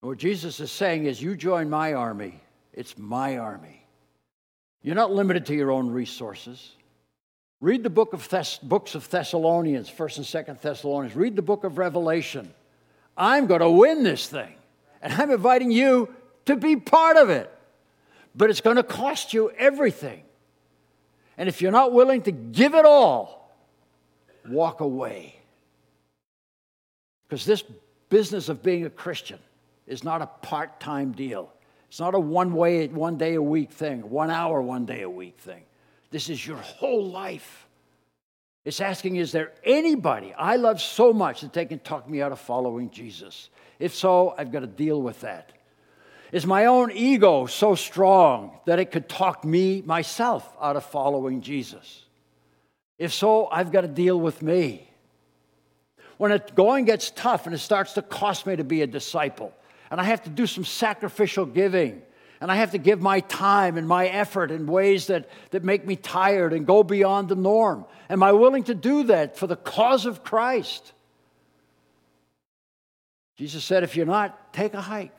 What 0.00 0.18
Jesus 0.18 0.60
is 0.60 0.72
saying 0.72 1.04
is, 1.04 1.20
you 1.20 1.36
join 1.36 1.68
my 1.68 1.94
army, 1.94 2.40
it's 2.72 2.96
my 2.96 3.38
army. 3.38 3.84
You're 4.82 4.94
not 4.94 5.12
limited 5.12 5.46
to 5.46 5.54
your 5.54 5.70
own 5.70 5.90
resources. 5.90 6.72
Read 7.60 7.82
the 7.82 7.90
book 7.90 8.14
of 8.14 8.22
Thess- 8.22 8.58
books 8.58 8.94
of 8.94 9.08
Thessalonians, 9.10 9.90
1st 9.90 10.16
and 10.16 10.26
2nd 10.26 10.60
Thessalonians. 10.62 11.14
Read 11.14 11.36
the 11.36 11.42
book 11.42 11.64
of 11.64 11.76
Revelation. 11.76 12.52
I'm 13.14 13.46
going 13.46 13.60
to 13.60 13.68
win 13.68 14.02
this 14.02 14.26
thing. 14.26 14.54
And 15.02 15.12
I'm 15.12 15.30
inviting 15.30 15.70
you 15.70 16.14
to 16.46 16.56
be 16.56 16.76
part 16.76 17.18
of 17.18 17.28
it. 17.28 17.50
But 18.34 18.48
it's 18.48 18.62
going 18.62 18.76
to 18.76 18.82
cost 18.82 19.34
you 19.34 19.50
everything. 19.50 20.22
And 21.36 21.48
if 21.48 21.60
you're 21.60 21.72
not 21.72 21.92
willing 21.92 22.22
to 22.22 22.32
give 22.32 22.74
it 22.74 22.86
all, 22.86 23.54
walk 24.48 24.80
away. 24.80 25.36
Because 27.28 27.44
this 27.44 27.62
business 28.08 28.48
of 28.48 28.62
being 28.62 28.86
a 28.86 28.90
Christian 28.90 29.38
is 29.90 30.04
not 30.04 30.22
a 30.22 30.26
part 30.26 30.80
time 30.80 31.12
deal. 31.12 31.52
It's 31.88 31.98
not 31.98 32.14
a 32.14 32.20
one 32.20 32.54
way, 32.54 32.86
one 32.86 33.18
day 33.18 33.34
a 33.34 33.42
week 33.42 33.72
thing, 33.72 34.08
one 34.08 34.30
hour, 34.30 34.62
one 34.62 34.86
day 34.86 35.02
a 35.02 35.10
week 35.10 35.38
thing. 35.38 35.64
This 36.10 36.30
is 36.30 36.46
your 36.46 36.58
whole 36.58 37.10
life. 37.10 37.66
It's 38.64 38.80
asking, 38.80 39.16
is 39.16 39.32
there 39.32 39.52
anybody 39.64 40.32
I 40.34 40.56
love 40.56 40.80
so 40.80 41.12
much 41.12 41.40
that 41.40 41.52
they 41.52 41.66
can 41.66 41.80
talk 41.80 42.08
me 42.08 42.22
out 42.22 42.30
of 42.30 42.38
following 42.38 42.90
Jesus? 42.90 43.50
If 43.80 43.94
so, 43.94 44.34
I've 44.38 44.52
got 44.52 44.60
to 44.60 44.66
deal 44.68 45.02
with 45.02 45.22
that. 45.22 45.52
Is 46.30 46.46
my 46.46 46.66
own 46.66 46.92
ego 46.92 47.46
so 47.46 47.74
strong 47.74 48.52
that 48.66 48.78
it 48.78 48.92
could 48.92 49.08
talk 49.08 49.44
me, 49.44 49.82
myself, 49.82 50.48
out 50.60 50.76
of 50.76 50.84
following 50.84 51.40
Jesus? 51.40 52.04
If 52.98 53.12
so, 53.12 53.48
I've 53.48 53.72
got 53.72 53.80
to 53.80 53.88
deal 53.88 54.20
with 54.20 54.40
me. 54.42 54.88
When 56.18 56.30
it 56.30 56.54
going 56.54 56.84
gets 56.84 57.10
tough 57.10 57.46
and 57.46 57.54
it 57.54 57.58
starts 57.58 57.94
to 57.94 58.02
cost 58.02 58.46
me 58.46 58.54
to 58.54 58.62
be 58.62 58.82
a 58.82 58.86
disciple, 58.86 59.52
and 59.90 60.00
I 60.00 60.04
have 60.04 60.22
to 60.24 60.30
do 60.30 60.46
some 60.46 60.64
sacrificial 60.64 61.46
giving, 61.46 62.02
and 62.40 62.50
I 62.50 62.56
have 62.56 62.70
to 62.70 62.78
give 62.78 63.00
my 63.00 63.20
time 63.20 63.76
and 63.76 63.86
my 63.86 64.06
effort 64.06 64.50
in 64.50 64.66
ways 64.66 65.08
that, 65.08 65.28
that 65.50 65.64
make 65.64 65.86
me 65.86 65.96
tired 65.96 66.52
and 66.52 66.66
go 66.66 66.82
beyond 66.82 67.28
the 67.28 67.34
norm. 67.34 67.84
Am 68.08 68.22
I 68.22 68.32
willing 68.32 68.64
to 68.64 68.74
do 68.74 69.04
that 69.04 69.36
for 69.36 69.46
the 69.46 69.56
cause 69.56 70.06
of 70.06 70.22
Christ? 70.24 70.92
Jesus 73.36 73.64
said, 73.64 73.82
if 73.82 73.96
you're 73.96 74.06
not, 74.06 74.52
take 74.52 74.74
a 74.74 74.80
hike. 74.80 75.16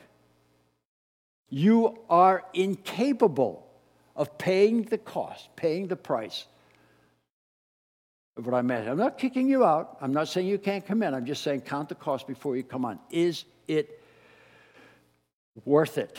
You 1.50 2.00
are 2.10 2.44
incapable 2.54 3.68
of 4.16 4.38
paying 4.38 4.84
the 4.84 4.98
cost, 4.98 5.50
paying 5.56 5.88
the 5.88 5.96
price 5.96 6.46
of 8.38 8.46
what 8.46 8.56
I 8.56 8.62
meant. 8.62 8.88
I'm 8.88 8.98
not 8.98 9.18
kicking 9.18 9.50
you 9.50 9.66
out. 9.66 9.98
I'm 10.02 10.14
not 10.14 10.28
saying 10.28 10.48
you 10.48 10.58
can't 10.58 10.86
come 10.86 11.04
in. 11.04 11.14
I'm 11.14 11.26
just 11.26 11.44
saying 11.44 11.62
count 11.62 11.90
the 11.90 11.96
cost 11.96 12.28
before 12.28 12.56
you 12.56 12.64
come 12.64 12.86
on. 12.86 13.00
Is 13.10 13.46
it 13.68 14.01
worth 15.66 15.98
it? 15.98 16.18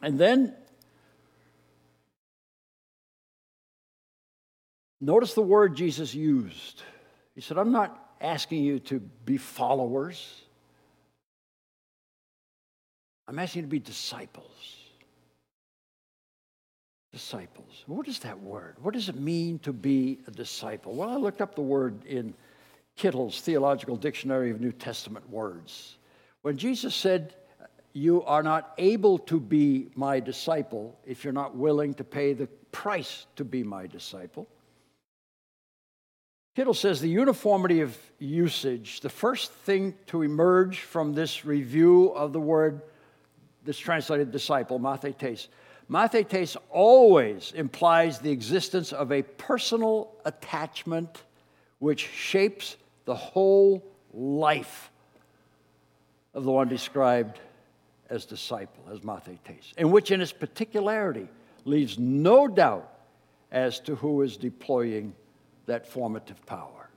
And 0.00 0.18
then 0.18 0.54
notice 5.00 5.34
the 5.34 5.42
word 5.42 5.76
Jesus 5.76 6.14
used. 6.14 6.82
He 7.34 7.40
said, 7.40 7.58
I'm 7.58 7.72
not 7.72 8.04
asking 8.20 8.64
you 8.64 8.80
to 8.80 9.00
be 9.00 9.36
followers. 9.36 10.42
I'm 13.26 13.38
asking 13.38 13.60
you 13.60 13.66
to 13.66 13.70
be 13.70 13.78
disciples. 13.78 14.76
Disciples. 17.12 17.84
What 17.86 18.08
is 18.08 18.20
that 18.20 18.40
word? 18.40 18.76
What 18.80 18.94
does 18.94 19.08
it 19.08 19.16
mean 19.16 19.58
to 19.60 19.72
be 19.72 20.20
a 20.26 20.30
disciple? 20.30 20.94
Well, 20.94 21.10
I 21.10 21.16
looked 21.16 21.40
up 21.40 21.54
the 21.54 21.62
word 21.62 22.04
in 22.04 22.34
Kittel's 22.96 23.40
Theological 23.40 23.96
Dictionary 23.96 24.50
of 24.50 24.60
New 24.60 24.72
Testament 24.72 25.28
Words. 25.30 25.96
When 26.42 26.56
Jesus 26.56 26.94
said, 26.94 27.34
You 27.92 28.22
are 28.24 28.42
not 28.42 28.74
able 28.78 29.18
to 29.20 29.40
be 29.40 29.90
my 29.94 30.20
disciple 30.20 30.98
if 31.06 31.24
you're 31.24 31.32
not 31.32 31.56
willing 31.56 31.94
to 31.94 32.04
pay 32.04 32.32
the 32.32 32.46
price 32.70 33.26
to 33.36 33.44
be 33.44 33.62
my 33.62 33.86
disciple, 33.86 34.46
Kittel 36.58 36.74
says 36.74 37.00
the 37.00 37.08
uniformity 37.08 37.82
of 37.82 37.96
usage, 38.18 38.98
the 38.98 39.08
first 39.08 39.52
thing 39.52 39.94
to 40.08 40.22
emerge 40.22 40.80
from 40.80 41.12
this 41.12 41.44
review 41.44 42.08
of 42.08 42.32
the 42.32 42.40
word 42.40 42.82
that's 43.64 43.78
translated 43.78 44.32
disciple, 44.32 44.80
mathetes, 44.80 45.46
mathetes 45.88 46.56
always 46.70 47.52
implies 47.54 48.18
the 48.18 48.32
existence 48.32 48.92
of 48.92 49.12
a 49.12 49.22
personal 49.22 50.16
attachment 50.24 51.22
which 51.78 52.08
shapes 52.08 52.76
the 53.04 53.14
whole 53.14 53.84
life 54.12 54.90
of 56.38 56.44
the 56.44 56.52
one 56.52 56.68
described 56.68 57.40
as 58.10 58.24
disciple, 58.24 58.84
as 58.92 59.00
mathetes, 59.00 59.72
and 59.76 59.90
which 59.92 60.12
in 60.12 60.20
its 60.20 60.32
particularity 60.32 61.28
leaves 61.64 61.98
no 61.98 62.46
doubt 62.46 62.88
as 63.50 63.80
to 63.80 63.96
who 63.96 64.22
is 64.22 64.36
deploying 64.36 65.12
that 65.66 65.86
formative 65.86 66.44
power. 66.46 66.88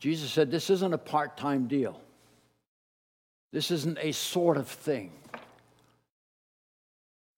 Jesus 0.00 0.30
said, 0.30 0.50
This 0.50 0.68
isn't 0.68 0.92
a 0.92 0.98
part 0.98 1.38
time 1.38 1.66
deal. 1.66 1.98
This 3.52 3.70
isn't 3.70 3.98
a 3.98 4.12
sort 4.12 4.58
of 4.58 4.68
thing. 4.68 5.12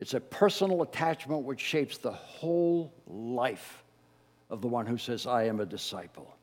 It's 0.00 0.14
a 0.14 0.20
personal 0.20 0.82
attachment 0.82 1.44
which 1.44 1.60
shapes 1.60 1.98
the 1.98 2.12
whole 2.12 2.92
life 3.06 3.84
of 4.50 4.62
the 4.62 4.68
one 4.68 4.84
who 4.84 4.98
says, 4.98 5.28
I 5.28 5.44
am 5.44 5.60
a 5.60 5.66
disciple. 5.66 6.34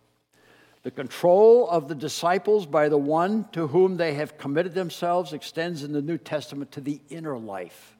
The 0.85 0.91
control 0.91 1.67
of 1.67 1.87
the 1.87 1.95
disciples 1.95 2.67
by 2.67 2.89
the 2.89 2.97
one 2.97 3.49
to 3.53 3.65
whom 3.65 3.97
they 3.97 4.13
have 4.13 4.37
committed 4.37 4.75
themselves 4.75 5.33
extends 5.33 5.81
in 5.81 5.91
the 5.91 6.01
New 6.01 6.19
Testament 6.19 6.73
to 6.73 6.79
the 6.79 7.01
inner 7.09 7.39
life. 7.39 7.97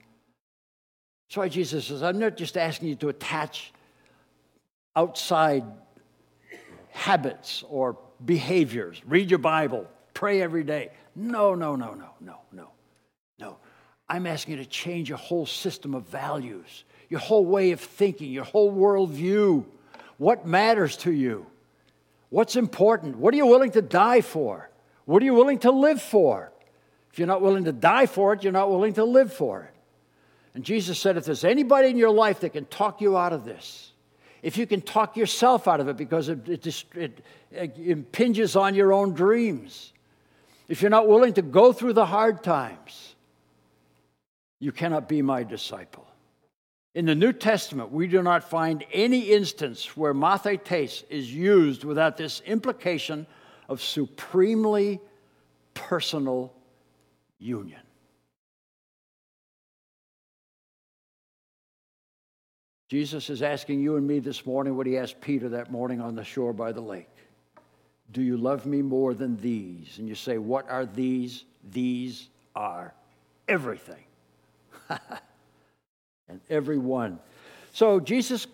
That's 1.26 1.36
why 1.36 1.48
Jesus 1.48 1.86
says, 1.86 2.04
I'm 2.04 2.20
not 2.20 2.36
just 2.36 2.56
asking 2.56 2.90
you 2.90 2.94
to 2.94 3.08
attach 3.08 3.72
outside 4.94 5.64
habits 6.92 7.64
or 7.68 7.98
behaviors. 8.24 9.02
Read 9.04 9.30
your 9.30 9.40
Bible, 9.40 9.88
pray 10.14 10.40
every 10.40 10.62
day. 10.62 10.92
No, 11.16 11.56
no, 11.56 11.74
no, 11.74 11.92
no, 11.92 12.10
no, 12.20 12.38
no, 12.52 12.70
no. 13.40 13.56
I'm 14.08 14.28
asking 14.28 14.58
you 14.58 14.62
to 14.62 14.70
change 14.70 15.08
your 15.08 15.18
whole 15.18 15.46
system 15.46 15.92
of 15.92 16.04
values, 16.04 16.84
your 17.08 17.18
whole 17.18 17.46
way 17.46 17.72
of 17.72 17.80
thinking, 17.80 18.30
your 18.30 18.44
whole 18.44 18.72
worldview. 18.72 19.64
What 20.18 20.46
matters 20.46 20.96
to 20.98 21.10
you? 21.10 21.46
What's 22.30 22.56
important? 22.56 23.16
What 23.16 23.32
are 23.34 23.36
you 23.36 23.46
willing 23.46 23.70
to 23.72 23.82
die 23.82 24.20
for? 24.20 24.68
What 25.04 25.22
are 25.22 25.24
you 25.24 25.34
willing 25.34 25.60
to 25.60 25.70
live 25.70 26.02
for? 26.02 26.52
If 27.12 27.18
you're 27.18 27.28
not 27.28 27.40
willing 27.40 27.64
to 27.64 27.72
die 27.72 28.06
for 28.06 28.32
it, 28.32 28.42
you're 28.42 28.52
not 28.52 28.70
willing 28.70 28.94
to 28.94 29.04
live 29.04 29.32
for 29.32 29.62
it. 29.62 29.74
And 30.54 30.64
Jesus 30.64 30.98
said, 30.98 31.16
if 31.16 31.24
there's 31.24 31.44
anybody 31.44 31.88
in 31.88 31.96
your 31.96 32.10
life 32.10 32.40
that 32.40 32.50
can 32.50 32.64
talk 32.66 33.00
you 33.00 33.16
out 33.16 33.32
of 33.32 33.44
this, 33.44 33.92
if 34.42 34.56
you 34.56 34.66
can 34.66 34.80
talk 34.80 35.16
yourself 35.16 35.68
out 35.68 35.80
of 35.80 35.88
it 35.88 35.96
because 35.96 36.28
it, 36.28 36.48
it, 36.48 36.66
it, 36.94 37.24
it 37.50 37.78
impinges 37.78 38.56
on 38.56 38.74
your 38.74 38.92
own 38.92 39.12
dreams, 39.12 39.92
if 40.68 40.82
you're 40.82 40.90
not 40.90 41.08
willing 41.08 41.34
to 41.34 41.42
go 41.42 41.72
through 41.72 41.92
the 41.92 42.06
hard 42.06 42.42
times, 42.42 43.14
you 44.58 44.72
cannot 44.72 45.08
be 45.08 45.22
my 45.22 45.42
disciple. 45.42 46.05
In 46.96 47.04
the 47.04 47.14
New 47.14 47.34
Testament, 47.34 47.92
we 47.92 48.06
do 48.06 48.22
not 48.22 48.42
find 48.42 48.82
any 48.90 49.30
instance 49.30 49.98
where 49.98 50.14
mathetes 50.14 51.04
is 51.10 51.30
used 51.30 51.84
without 51.84 52.16
this 52.16 52.40
implication 52.46 53.26
of 53.68 53.82
supremely 53.82 54.98
personal 55.74 56.54
union. 57.38 57.80
Jesus 62.88 63.28
is 63.28 63.42
asking 63.42 63.80
you 63.80 63.96
and 63.96 64.06
me 64.06 64.18
this 64.18 64.46
morning 64.46 64.74
what 64.74 64.86
he 64.86 64.96
asked 64.96 65.20
Peter 65.20 65.50
that 65.50 65.70
morning 65.70 66.00
on 66.00 66.14
the 66.14 66.24
shore 66.24 66.54
by 66.54 66.72
the 66.72 66.80
lake. 66.80 67.14
Do 68.10 68.22
you 68.22 68.38
love 68.38 68.64
me 68.64 68.80
more 68.80 69.12
than 69.12 69.36
these? 69.36 69.98
And 69.98 70.08
you 70.08 70.14
say, 70.14 70.38
What 70.38 70.70
are 70.70 70.86
these? 70.86 71.44
These 71.62 72.30
are 72.54 72.94
everything. 73.46 74.04
and 76.28 76.40
every 76.50 76.78
one. 76.78 77.18
So 77.72 78.00
Jesus 78.00 78.46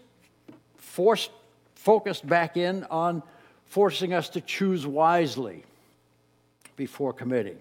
forced, 0.76 1.30
focused 1.74 2.26
back 2.26 2.56
in 2.56 2.84
on 2.84 3.22
forcing 3.66 4.12
us 4.12 4.28
to 4.30 4.40
choose 4.40 4.86
wisely 4.86 5.64
before 6.76 7.12
committing. 7.12 7.58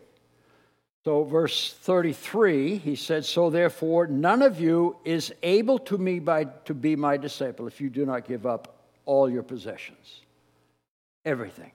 So, 1.04 1.24
verse 1.24 1.74
33, 1.74 2.78
he 2.78 2.96
said, 2.96 3.26
So 3.26 3.50
therefore, 3.50 4.06
none 4.06 4.44
of 4.44 4.60
you 4.62 4.98
is 5.04 5.34
able 5.42 5.80
to 5.80 5.98
me 5.98 6.20
by, 6.20 6.44
to 6.66 6.76
be 6.76 6.96
my 6.96 7.18
disciple 7.18 7.66
if 7.66 7.82
you 7.82 7.90
do 7.90 8.06
not 8.06 8.28
give 8.28 8.46
up 8.46 8.76
all 9.06 9.28
your 9.28 9.42
possessions. 9.42 10.22
Everything. 11.26 11.72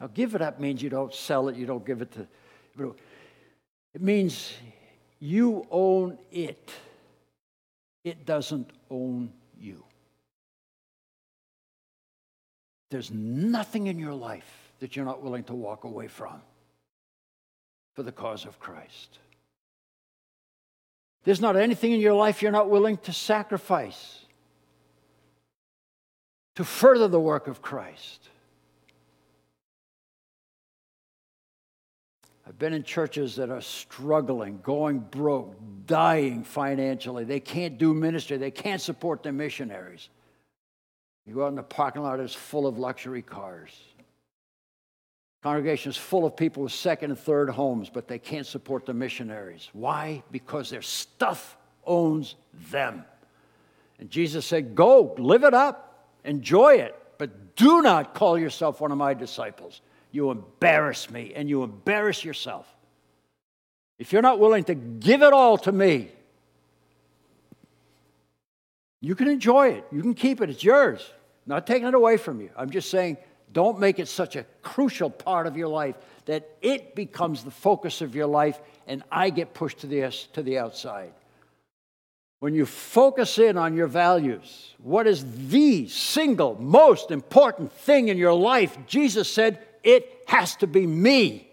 Now, 0.00 0.08
give 0.08 0.34
it 0.34 0.42
up 0.42 0.58
means 0.58 0.82
you 0.82 0.90
don't 0.90 1.14
sell 1.14 1.48
it, 1.48 1.56
you 1.56 1.66
don't 1.66 1.86
give 1.86 2.02
it 2.02 2.10
to. 2.12 2.26
It 3.94 4.02
means 4.02 4.52
you 5.20 5.66
own 5.70 6.18
it, 6.32 6.72
it 8.06 8.24
doesn't 8.24 8.70
own 8.88 9.32
you. 9.58 9.82
There's 12.88 13.10
nothing 13.10 13.88
in 13.88 13.98
your 13.98 14.14
life 14.14 14.72
that 14.78 14.94
you're 14.94 15.04
not 15.04 15.22
willing 15.22 15.42
to 15.44 15.54
walk 15.54 15.82
away 15.82 16.06
from 16.06 16.40
for 17.94 18.04
the 18.04 18.12
cause 18.12 18.44
of 18.44 18.60
Christ. 18.60 19.18
There's 21.24 21.40
not 21.40 21.56
anything 21.56 21.90
in 21.90 22.00
your 22.00 22.14
life 22.14 22.42
you're 22.42 22.52
not 22.52 22.70
willing 22.70 22.98
to 22.98 23.12
sacrifice 23.12 24.24
to 26.54 26.64
further 26.64 27.08
the 27.08 27.18
work 27.18 27.48
of 27.48 27.60
Christ. 27.60 28.28
I've 32.46 32.58
been 32.58 32.72
in 32.72 32.84
churches 32.84 33.36
that 33.36 33.50
are 33.50 33.60
struggling, 33.60 34.60
going 34.62 35.00
broke, 35.00 35.56
dying 35.86 36.44
financially. 36.44 37.24
They 37.24 37.40
can't 37.40 37.76
do 37.76 37.92
ministry, 37.92 38.36
they 38.36 38.52
can't 38.52 38.80
support 38.80 39.22
their 39.22 39.32
missionaries. 39.32 40.08
You 41.26 41.34
go 41.34 41.44
out 41.44 41.48
in 41.48 41.56
the 41.56 41.64
parking 41.64 42.02
lot, 42.02 42.20
it's 42.20 42.34
full 42.34 42.68
of 42.68 42.78
luxury 42.78 43.22
cars. 43.22 43.72
Congregation 45.42 45.90
is 45.90 45.96
full 45.96 46.24
of 46.24 46.36
people 46.36 46.62
with 46.62 46.72
second 46.72 47.10
and 47.10 47.18
third 47.18 47.50
homes, 47.50 47.90
but 47.90 48.06
they 48.06 48.18
can't 48.18 48.46
support 48.46 48.86
the 48.86 48.94
missionaries. 48.94 49.68
Why? 49.72 50.22
Because 50.30 50.70
their 50.70 50.82
stuff 50.82 51.56
owns 51.84 52.36
them. 52.70 53.04
And 53.98 54.08
Jesus 54.08 54.46
said, 54.46 54.74
Go, 54.74 55.14
live 55.18 55.42
it 55.42 55.54
up, 55.54 56.08
enjoy 56.24 56.74
it, 56.74 56.96
but 57.18 57.56
do 57.56 57.82
not 57.82 58.14
call 58.14 58.38
yourself 58.38 58.80
one 58.80 58.92
of 58.92 58.98
my 58.98 59.14
disciples. 59.14 59.80
You 60.16 60.30
embarrass 60.30 61.10
me 61.10 61.34
and 61.36 61.46
you 61.46 61.62
embarrass 61.62 62.24
yourself. 62.24 62.66
If 63.98 64.14
you're 64.14 64.22
not 64.22 64.40
willing 64.40 64.64
to 64.64 64.74
give 64.74 65.20
it 65.20 65.34
all 65.34 65.58
to 65.58 65.70
me, 65.70 66.08
you 69.02 69.14
can 69.14 69.28
enjoy 69.28 69.72
it. 69.72 69.84
You 69.92 70.00
can 70.00 70.14
keep 70.14 70.40
it. 70.40 70.48
It's 70.48 70.64
yours. 70.64 71.02
I'm 71.02 71.50
not 71.50 71.66
taking 71.66 71.86
it 71.86 71.92
away 71.92 72.16
from 72.16 72.40
you. 72.40 72.48
I'm 72.56 72.70
just 72.70 72.90
saying, 72.90 73.18
don't 73.52 73.78
make 73.78 73.98
it 73.98 74.08
such 74.08 74.36
a 74.36 74.46
crucial 74.62 75.10
part 75.10 75.46
of 75.46 75.54
your 75.54 75.68
life 75.68 75.96
that 76.24 76.48
it 76.62 76.94
becomes 76.94 77.44
the 77.44 77.50
focus 77.50 78.00
of 78.00 78.14
your 78.14 78.26
life 78.26 78.58
and 78.86 79.02
I 79.12 79.28
get 79.28 79.52
pushed 79.52 79.80
to 79.80 79.86
the, 79.86 80.10
to 80.32 80.42
the 80.42 80.56
outside. 80.56 81.12
When 82.40 82.54
you 82.54 82.64
focus 82.64 83.38
in 83.38 83.58
on 83.58 83.76
your 83.76 83.86
values, 83.86 84.74
what 84.78 85.06
is 85.06 85.26
the 85.48 85.88
single 85.88 86.54
most 86.58 87.10
important 87.10 87.70
thing 87.70 88.08
in 88.08 88.16
your 88.16 88.32
life? 88.32 88.78
Jesus 88.86 89.30
said, 89.30 89.58
it 89.86 90.24
has 90.26 90.56
to 90.56 90.66
be 90.66 90.84
me, 90.84 91.48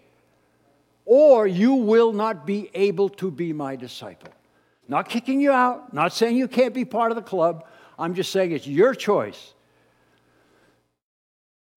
or 1.06 1.46
you 1.46 1.74
will 1.74 2.12
not 2.12 2.44
be 2.44 2.68
able 2.74 3.08
to 3.10 3.30
be 3.30 3.52
my 3.52 3.76
disciple. 3.76 4.32
Not 4.88 5.08
kicking 5.08 5.40
you 5.40 5.52
out, 5.52 5.94
not 5.94 6.12
saying 6.12 6.36
you 6.36 6.48
can't 6.48 6.74
be 6.74 6.84
part 6.84 7.12
of 7.12 7.16
the 7.16 7.22
club. 7.22 7.64
I'm 7.96 8.14
just 8.14 8.32
saying 8.32 8.50
it's 8.50 8.66
your 8.66 8.92
choice. 8.92 9.54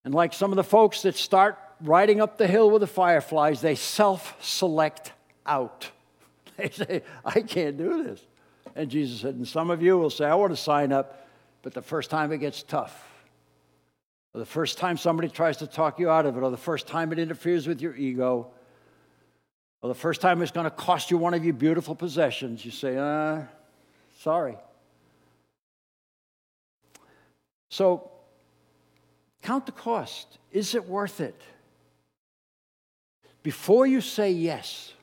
And 0.03 0.15
like 0.15 0.33
some 0.33 0.51
of 0.51 0.55
the 0.55 0.63
folks 0.63 1.03
that 1.03 1.15
start 1.15 1.59
riding 1.79 2.21
up 2.21 2.39
the 2.39 2.47
hill 2.47 2.71
with 2.71 2.81
the 2.81 2.87
fireflies, 2.87 3.61
they 3.61 3.75
self 3.75 4.35
select 4.43 5.13
out. 5.45 5.91
They 6.57 6.69
say, 6.71 7.03
I 7.23 7.41
can't 7.41 7.77
do 7.77 8.03
this. 8.03 8.19
And 8.75 8.89
Jesus 8.89 9.21
said, 9.21 9.35
and 9.35 9.47
some 9.47 9.69
of 9.69 9.83
you 9.83 9.95
will 9.99 10.09
say, 10.09 10.25
I 10.25 10.33
want 10.33 10.51
to 10.53 10.57
sign 10.57 10.91
up, 10.91 11.27
but 11.61 11.75
the 11.75 11.83
first 11.83 12.09
time 12.09 12.31
it 12.31 12.39
gets 12.39 12.63
tough, 12.63 13.06
or 14.37 14.41
the 14.41 14.45
first 14.45 14.77
time 14.77 14.97
somebody 14.97 15.29
tries 15.29 15.57
to 15.57 15.65
talk 15.65 15.97
you 15.97 16.11
out 16.11 16.27
of 16.27 16.37
it, 16.37 16.41
or 16.41 16.51
the 16.51 16.57
first 16.57 16.85
time 16.85 17.11
it 17.11 17.17
interferes 17.17 17.65
with 17.65 17.81
your 17.81 17.95
ego, 17.95 18.51
or 19.81 19.89
the 19.89 19.95
first 19.95 20.21
time 20.21 20.43
it's 20.43 20.51
going 20.51 20.65
to 20.65 20.69
cost 20.69 21.09
you 21.09 21.17
one 21.17 21.33
of 21.33 21.43
your 21.43 21.55
beautiful 21.55 21.95
possessions, 21.95 22.63
you 22.63 22.69
say, 22.69 22.95
uh, 22.97 23.41
sorry. 24.19 24.55
So, 27.69 28.11
count 29.41 29.65
the 29.65 29.71
cost. 29.71 30.37
Is 30.51 30.75
it 30.75 30.87
worth 30.87 31.19
it? 31.19 31.41
Before 33.41 33.87
you 33.87 34.01
say 34.01 34.29
yes, 34.29 34.93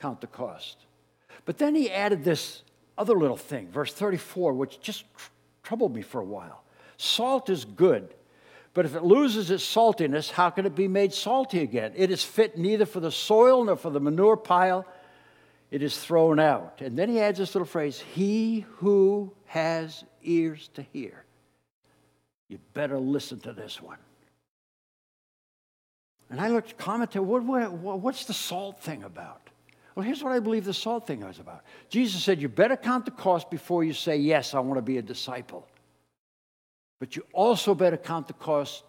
count 0.00 0.20
the 0.20 0.26
cost. 0.26 0.76
But 1.46 1.56
then 1.56 1.74
he 1.74 1.90
added 1.90 2.24
this 2.24 2.62
other 2.98 3.14
little 3.14 3.38
thing, 3.38 3.68
verse 3.68 3.94
34, 3.94 4.52
which 4.52 4.82
just 4.82 5.04
tr- 5.16 5.30
troubled 5.62 5.94
me 5.94 6.02
for 6.02 6.20
a 6.20 6.24
while. 6.24 6.61
Salt 7.02 7.50
is 7.50 7.64
good, 7.64 8.14
but 8.74 8.86
if 8.86 8.94
it 8.94 9.02
loses 9.02 9.50
its 9.50 9.64
saltiness, 9.64 10.30
how 10.30 10.50
can 10.50 10.66
it 10.66 10.76
be 10.76 10.86
made 10.86 11.12
salty 11.12 11.58
again? 11.58 11.92
It 11.96 12.12
is 12.12 12.22
fit 12.22 12.56
neither 12.56 12.86
for 12.86 13.00
the 13.00 13.10
soil 13.10 13.64
nor 13.64 13.74
for 13.74 13.90
the 13.90 13.98
manure 13.98 14.36
pile. 14.36 14.86
It 15.72 15.82
is 15.82 15.98
thrown 15.98 16.38
out. 16.38 16.80
And 16.80 16.96
then 16.96 17.08
he 17.08 17.18
adds 17.18 17.40
this 17.40 17.56
little 17.56 17.66
phrase 17.66 17.98
He 17.98 18.66
who 18.76 19.32
has 19.46 20.04
ears 20.22 20.70
to 20.74 20.82
hear. 20.92 21.24
You 22.48 22.60
better 22.72 23.00
listen 23.00 23.40
to 23.40 23.52
this 23.52 23.82
one. 23.82 23.98
And 26.30 26.40
I 26.40 26.50
looked, 26.50 26.78
commented, 26.78 27.22
what, 27.22 27.42
what, 27.42 27.98
what's 27.98 28.26
the 28.26 28.32
salt 28.32 28.80
thing 28.80 29.02
about? 29.02 29.50
Well, 29.96 30.06
here's 30.06 30.22
what 30.22 30.32
I 30.32 30.38
believe 30.38 30.64
the 30.64 30.72
salt 30.72 31.08
thing 31.08 31.26
was 31.26 31.40
about. 31.40 31.64
Jesus 31.88 32.22
said, 32.22 32.40
You 32.40 32.48
better 32.48 32.76
count 32.76 33.06
the 33.06 33.10
cost 33.10 33.50
before 33.50 33.82
you 33.82 33.92
say, 33.92 34.18
Yes, 34.18 34.54
I 34.54 34.60
want 34.60 34.78
to 34.78 34.82
be 34.82 34.98
a 34.98 35.02
disciple. 35.02 35.66
But 37.02 37.16
you 37.16 37.26
also 37.32 37.74
better 37.74 37.96
count 37.96 38.28
the 38.28 38.32
cost 38.32 38.84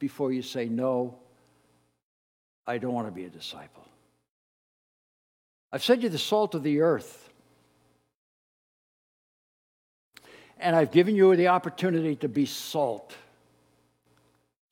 before 0.00 0.32
you 0.32 0.42
say, 0.42 0.64
No, 0.64 1.14
I 2.66 2.78
don't 2.78 2.92
want 2.92 3.06
to 3.06 3.12
be 3.12 3.24
a 3.24 3.28
disciple. 3.28 3.84
I've 5.70 5.84
said 5.84 6.02
you're 6.02 6.10
the 6.10 6.18
salt 6.18 6.56
of 6.56 6.64
the 6.64 6.80
earth. 6.80 7.30
And 10.58 10.74
I've 10.74 10.90
given 10.90 11.14
you 11.14 11.36
the 11.36 11.46
opportunity 11.46 12.16
to 12.16 12.28
be 12.28 12.46
salt. 12.46 13.14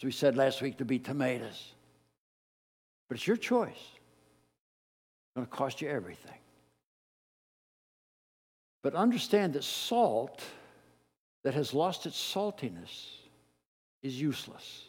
As 0.01 0.05
we 0.05 0.11
said 0.11 0.37
last 0.37 0.61
week, 0.61 0.79
to 0.79 0.85
be 0.85 0.99
tomatoes. 0.99 1.73
But 3.09 3.19
it's 3.19 3.27
your 3.29 3.37
choice. 3.37 3.71
It's 3.71 5.37
going 5.37 5.47
to 5.47 5.53
cost 5.53 5.81
you 5.81 5.89
everything. 5.89 6.39
But 8.83 8.97
understand 8.97 9.53
that 9.53 9.63
salt 9.63 10.43
that 11.45 11.55
has 11.55 11.73
lost 11.73 12.07
its 12.07 12.17
saltiness 12.17 13.07
is 14.03 14.21
useless. 14.21 14.85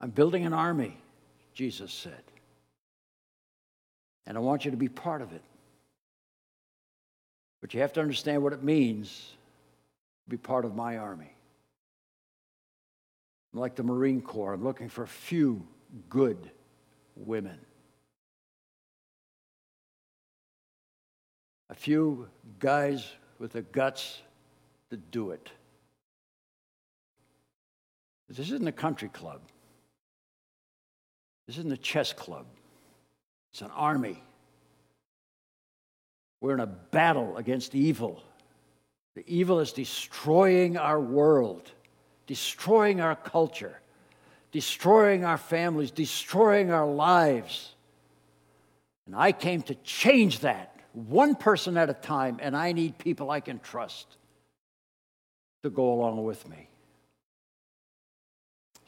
I'm 0.00 0.10
building 0.10 0.44
an 0.44 0.52
army, 0.52 0.96
Jesus 1.54 1.92
said. 1.92 2.22
And 4.26 4.36
I 4.36 4.40
want 4.40 4.64
you 4.64 4.70
to 4.70 4.76
be 4.76 4.88
part 4.88 5.22
of 5.22 5.32
it. 5.32 5.42
But 7.60 7.72
you 7.72 7.80
have 7.80 7.92
to 7.94 8.00
understand 8.00 8.42
what 8.42 8.52
it 8.52 8.62
means 8.62 9.32
to 10.24 10.30
be 10.30 10.36
part 10.36 10.64
of 10.64 10.74
my 10.74 10.98
army. 10.98 11.32
I'm 13.52 13.60
like 13.60 13.74
the 13.74 13.82
Marine 13.82 14.20
Corps, 14.20 14.52
I'm 14.52 14.64
looking 14.64 14.88
for 14.88 15.02
a 15.02 15.08
few 15.08 15.66
good 16.10 16.50
women. 17.16 17.58
A 21.68 21.74
few 21.74 22.28
guys 22.58 23.06
with 23.38 23.52
the 23.52 23.62
guts 23.62 24.20
to 24.90 24.96
do 24.96 25.30
it. 25.30 25.50
This 28.28 28.38
isn't 28.38 28.66
a 28.66 28.72
country 28.72 29.08
club. 29.08 29.40
This 31.46 31.58
isn't 31.58 31.72
a 31.72 31.76
chess 31.76 32.12
club. 32.12 32.46
It's 33.52 33.62
an 33.62 33.70
army. 33.70 34.22
We're 36.40 36.54
in 36.54 36.60
a 36.60 36.66
battle 36.66 37.36
against 37.36 37.74
evil. 37.74 38.22
The 39.14 39.24
evil 39.26 39.60
is 39.60 39.72
destroying 39.72 40.76
our 40.76 41.00
world, 41.00 41.70
destroying 42.26 43.00
our 43.00 43.16
culture, 43.16 43.80
destroying 44.52 45.24
our 45.24 45.38
families, 45.38 45.90
destroying 45.90 46.70
our 46.70 46.86
lives. 46.86 47.74
And 49.06 49.14
I 49.16 49.32
came 49.32 49.62
to 49.62 49.74
change 49.76 50.40
that 50.40 50.75
one 50.96 51.34
person 51.34 51.76
at 51.76 51.90
a 51.90 51.94
time, 51.94 52.38
and 52.40 52.56
I 52.56 52.72
need 52.72 52.96
people 52.96 53.30
I 53.30 53.40
can 53.40 53.58
trust 53.58 54.06
to 55.62 55.68
go 55.68 55.92
along 55.92 56.24
with 56.24 56.48
me. 56.48 56.68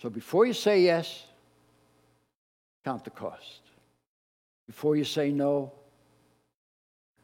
So 0.00 0.08
before 0.08 0.46
you 0.46 0.54
say 0.54 0.80
yes, 0.80 1.26
count 2.82 3.04
the 3.04 3.10
cost. 3.10 3.60
Before 4.66 4.96
you 4.96 5.04
say 5.04 5.30
no, 5.30 5.70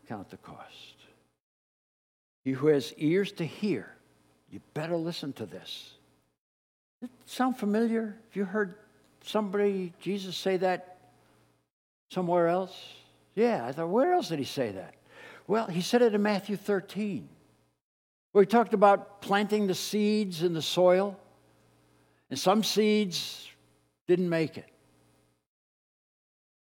count 0.06 0.28
the 0.28 0.36
cost. 0.36 0.96
He 2.44 2.50
who 2.50 2.66
has 2.66 2.92
ears 2.98 3.32
to 3.32 3.46
hear, 3.46 3.90
you 4.50 4.60
better 4.74 4.96
listen 4.96 5.32
to 5.34 5.46
this. 5.46 5.94
Does 7.00 7.08
it 7.08 7.30
sound 7.30 7.56
familiar? 7.56 8.16
Have 8.28 8.36
you 8.36 8.44
heard 8.44 8.74
somebody, 9.22 9.94
Jesus, 9.98 10.36
say 10.36 10.58
that 10.58 10.98
somewhere 12.10 12.48
else? 12.48 12.78
Yeah, 13.34 13.66
I 13.66 13.72
thought, 13.72 13.88
where 13.88 14.12
else 14.12 14.28
did 14.28 14.38
he 14.38 14.44
say 14.44 14.72
that? 14.72 14.94
Well, 15.46 15.66
he 15.66 15.80
said 15.80 16.02
it 16.02 16.14
in 16.14 16.22
Matthew 16.22 16.56
13, 16.56 17.28
where 18.32 18.42
he 18.42 18.46
talked 18.46 18.74
about 18.74 19.20
planting 19.20 19.66
the 19.66 19.74
seeds 19.74 20.42
in 20.42 20.54
the 20.54 20.62
soil, 20.62 21.18
and 22.30 22.38
some 22.38 22.62
seeds 22.62 23.50
didn't 24.06 24.28
make 24.28 24.56
it. 24.56 24.68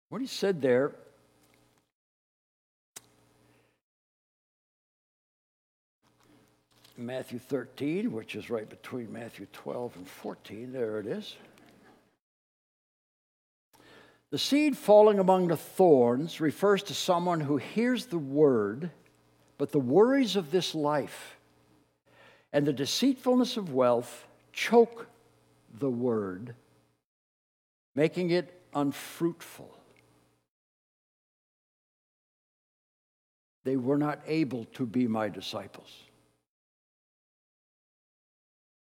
What 0.08 0.20
he 0.20 0.26
said 0.26 0.60
there 0.60 0.94
Matthew 6.98 7.38
13, 7.38 8.10
which 8.10 8.34
is 8.34 8.48
right 8.48 8.68
between 8.68 9.12
Matthew 9.12 9.46
12 9.52 9.96
and 9.96 10.08
14, 10.08 10.72
there 10.72 10.98
it 10.98 11.06
is. 11.06 11.36
The 14.30 14.38
seed 14.38 14.76
falling 14.76 15.18
among 15.18 15.48
the 15.48 15.56
thorns 15.56 16.40
refers 16.40 16.82
to 16.84 16.94
someone 16.94 17.40
who 17.40 17.58
hears 17.58 18.06
the 18.06 18.18
word, 18.18 18.90
but 19.56 19.70
the 19.70 19.78
worries 19.78 20.34
of 20.36 20.50
this 20.50 20.74
life 20.74 21.36
and 22.52 22.66
the 22.66 22.72
deceitfulness 22.72 23.56
of 23.56 23.72
wealth 23.72 24.26
choke 24.52 25.06
the 25.78 25.90
word, 25.90 26.54
making 27.94 28.30
it 28.30 28.60
unfruitful. 28.74 29.76
They 33.64 33.76
were 33.76 33.98
not 33.98 34.20
able 34.26 34.64
to 34.74 34.86
be 34.86 35.06
my 35.06 35.28
disciples. 35.28 35.92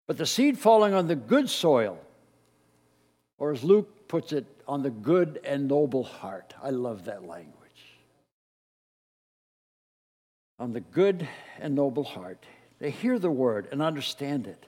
But 0.07 0.19
the 0.19 0.27
seed 0.27 0.59
falling 0.59 0.93
on 0.93 1.07
the 1.07 1.17
good 1.17 1.49
soil, 1.49 1.99
or 3.39 3.53
as 3.53 3.63
Luke 3.63 4.09
puts 4.09 4.33
it, 4.33 4.47
on 4.67 4.83
the 4.83 4.91
good 4.91 5.41
and 5.45 5.69
noble 5.69 6.05
heart. 6.05 6.55
I 6.63 6.71
love 6.71 7.05
that 7.07 7.27
language. 7.27 7.53
On 10.59 10.73
the 10.73 10.81
good 10.81 11.29
and 11.61 11.75
noble 11.75 12.05
heart. 12.05 12.45
They 12.79 12.91
hear 12.91 13.19
the 13.19 13.31
word 13.31 13.69
and 13.71 13.81
understand 13.81 14.47
it. 14.47 14.67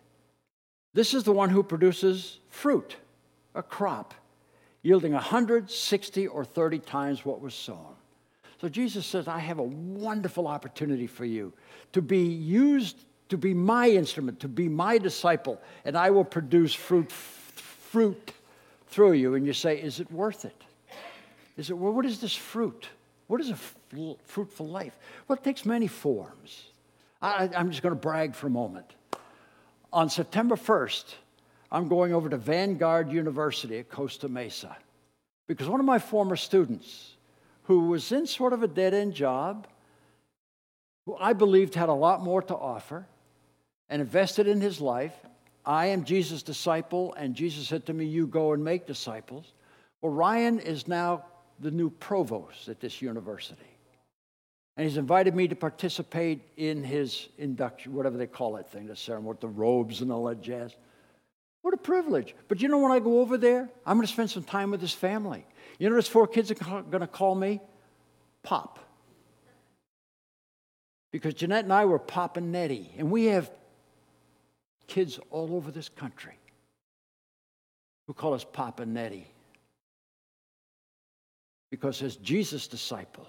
This 0.93 1.15
is 1.15 1.25
the 1.25 1.33
one 1.33 1.51
who 1.51 1.63
produces 1.63 2.39
fruit, 2.49 2.97
a 3.55 3.63
crop, 3.63 4.15
yielding 4.83 5.13
160 5.13 6.27
or 6.29 6.45
30 6.45 6.79
times 6.79 7.25
what 7.25 7.41
was 7.41 7.55
sown. 7.55 7.97
So 8.61 8.69
Jesus 8.69 9.05
says, 9.05 9.27
I 9.27 9.41
have 9.41 9.59
a 9.59 9.65
wonderful 9.65 10.47
opportunity 10.47 11.07
for 11.07 11.25
you 11.25 11.53
to 11.93 12.01
be 12.01 12.23
used, 12.23 13.05
to 13.29 13.37
be 13.37 13.53
my 13.53 13.91
instrument, 13.91 14.41
to 14.41 14.49
be 14.49 14.69
my 14.69 14.99
disciple, 14.99 15.61
and 15.85 15.99
I 15.99 16.11
will 16.11 16.25
produce 16.25 16.73
fruit, 16.73 17.11
fruit 17.11 18.33
through 18.95 19.13
you 19.13 19.35
and 19.35 19.45
you 19.47 19.53
say, 19.53 19.77
Is 19.77 19.99
it 19.99 20.11
worth 20.13 20.45
it? 20.45 20.63
Is 21.57 21.71
it, 21.71 21.77
well, 21.77 21.93
what 21.93 22.07
is 22.07 22.21
this 22.21 22.35
fruit? 22.35 22.89
What 23.27 23.41
is 23.41 23.51
a 23.51 23.55
f- 23.55 23.77
fruitful 24.25 24.67
life? 24.67 24.97
Well, 25.27 25.37
it 25.37 25.45
takes 25.45 25.65
many 25.65 25.87
forms. 25.87 26.69
I, 27.21 27.51
I'm 27.57 27.71
just 27.71 27.83
going 27.83 27.95
to 27.95 28.01
brag 28.01 28.35
for 28.35 28.47
a 28.47 28.51
moment. 28.51 28.87
On 29.93 30.11
September 30.11 30.57
1st, 30.57 31.15
I'm 31.73 31.89
going 31.89 32.13
over 32.13 32.29
to 32.29 32.37
Vanguard 32.37 33.11
University 33.11 33.79
at 33.79 33.89
Costa 33.89 34.29
Mesa 34.29 34.77
because 35.47 35.69
one 35.69 35.81
of 35.81 35.87
my 35.87 35.99
former 35.99 36.37
students, 36.37 37.17
who 37.65 37.89
was 37.89 38.13
in 38.13 38.27
sort 38.27 38.53
of 38.53 38.63
a 38.63 38.69
dead 38.69 38.95
end 38.95 39.15
job, 39.15 39.67
who 41.07 41.17
I 41.17 41.33
believed 41.33 41.75
had 41.75 41.89
a 41.89 41.95
lot 41.95 42.23
more 42.23 42.43
to 42.43 42.55
offer, 42.55 43.07
and 43.89 44.01
invested 44.01 44.47
in 44.47 44.61
his 44.61 44.81
life, 44.81 45.15
I 45.67 45.87
am 45.87 46.05
Jesus' 46.05 46.43
disciple, 46.43 47.15
and 47.15 47.35
Jesus 47.35 47.69
said 47.69 47.87
to 47.87 47.95
me, 47.95 48.05
You 48.05 48.27
go 48.27 48.53
and 48.53 48.63
make 48.63 48.87
disciples. 48.87 49.53
Well, 50.01 50.13
Ryan 50.13 50.59
is 50.59 50.87
now 50.87 51.25
the 51.61 51.71
new 51.71 51.91
provost 51.91 52.69
at 52.69 52.81
this 52.81 53.01
university. 53.01 53.65
And 54.77 54.87
he's 54.87 54.97
invited 54.97 55.35
me 55.35 55.49
to 55.49 55.55
participate 55.55 56.41
in 56.57 56.83
his 56.83 57.29
induction, 57.39 57.95
whatever 57.95 58.19
they 58.19 58.27
call 58.27 58.55
that 58.55 58.71
thing, 58.71 58.87
the 58.87 58.97
ceremony 58.97 59.29
with 59.29 59.41
the 59.41 59.49
robes 59.49 60.01
and 60.01 60.11
all 60.11 60.25
that 60.25 60.43
jazz. 60.43 60.75
What 61.63 61.73
a 61.73 61.79
privilege. 61.79 62.35
But 62.49 62.61
you 62.61 62.69
know, 62.69 62.79
when 62.79 62.93
I 62.93 62.99
go 62.99 63.21
over 63.21 63.39
there, 63.39 63.71
I'm 63.87 63.97
going 63.97 64.07
to 64.07 64.13
spend 64.13 64.31
some 64.31 64.43
time 64.43 64.71
with 64.71 64.81
his 64.81 64.93
family. 64.93 65.47
You 65.79 65.89
know, 65.89 65.95
those 65.95 66.09
four 66.09 66.27
kids 66.27 66.51
are 66.51 66.55
going 66.55 67.01
to 67.01 67.07
call 67.07 67.35
me 67.35 67.61
Pop. 68.43 68.81
Because 71.11 71.35
Jeanette 71.35 71.65
and 71.65 71.73
I 71.73 71.85
were 71.85 72.01
Pop 72.01 72.37
and 72.37 72.51
Nettie, 72.51 72.93
and 72.99 73.11
we 73.11 73.27
have 73.27 73.51
kids 74.87 75.19
all 75.31 75.55
over 75.55 75.71
this 75.71 75.89
country 75.89 76.39
who 78.07 78.15
call 78.15 78.35
us 78.35 78.45
Papa 78.45 78.85
Nettie. 78.85 79.27
Because 81.71 82.03
as 82.03 82.17
Jesus' 82.17 82.69
disciple, 82.69 83.27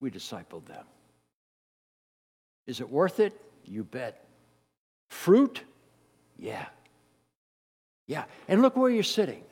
we 0.00 0.10
discipled 0.10 0.66
them. 0.66 0.84
Is 2.66 2.80
it 2.80 2.90
worth 2.90 3.20
it? 3.20 3.32
You 3.64 3.84
bet. 3.84 4.26
Fruit? 5.08 5.62
Yeah. 6.38 6.66
Yeah. 8.06 8.24
And 8.48 8.62
look 8.62 8.76
where 8.76 8.90
you're 8.90 9.02
sitting. 9.02 9.42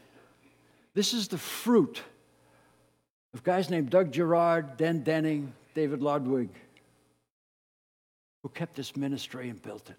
This 0.95 1.15
is 1.15 1.29
the 1.29 1.39
fruit 1.39 2.03
of 3.33 3.43
guys 3.43 3.71
named 3.71 3.91
Doug 3.91 4.13
Gerard, 4.13 4.77
Dan 4.77 5.01
Denning, 5.01 5.53
David 5.75 6.03
Ludwig, 6.03 6.51
who 8.43 8.49
kept 8.49 8.77
this 8.77 8.97
ministry 8.97 9.49
and 9.49 9.61
built 9.61 9.91
it. 9.91 9.97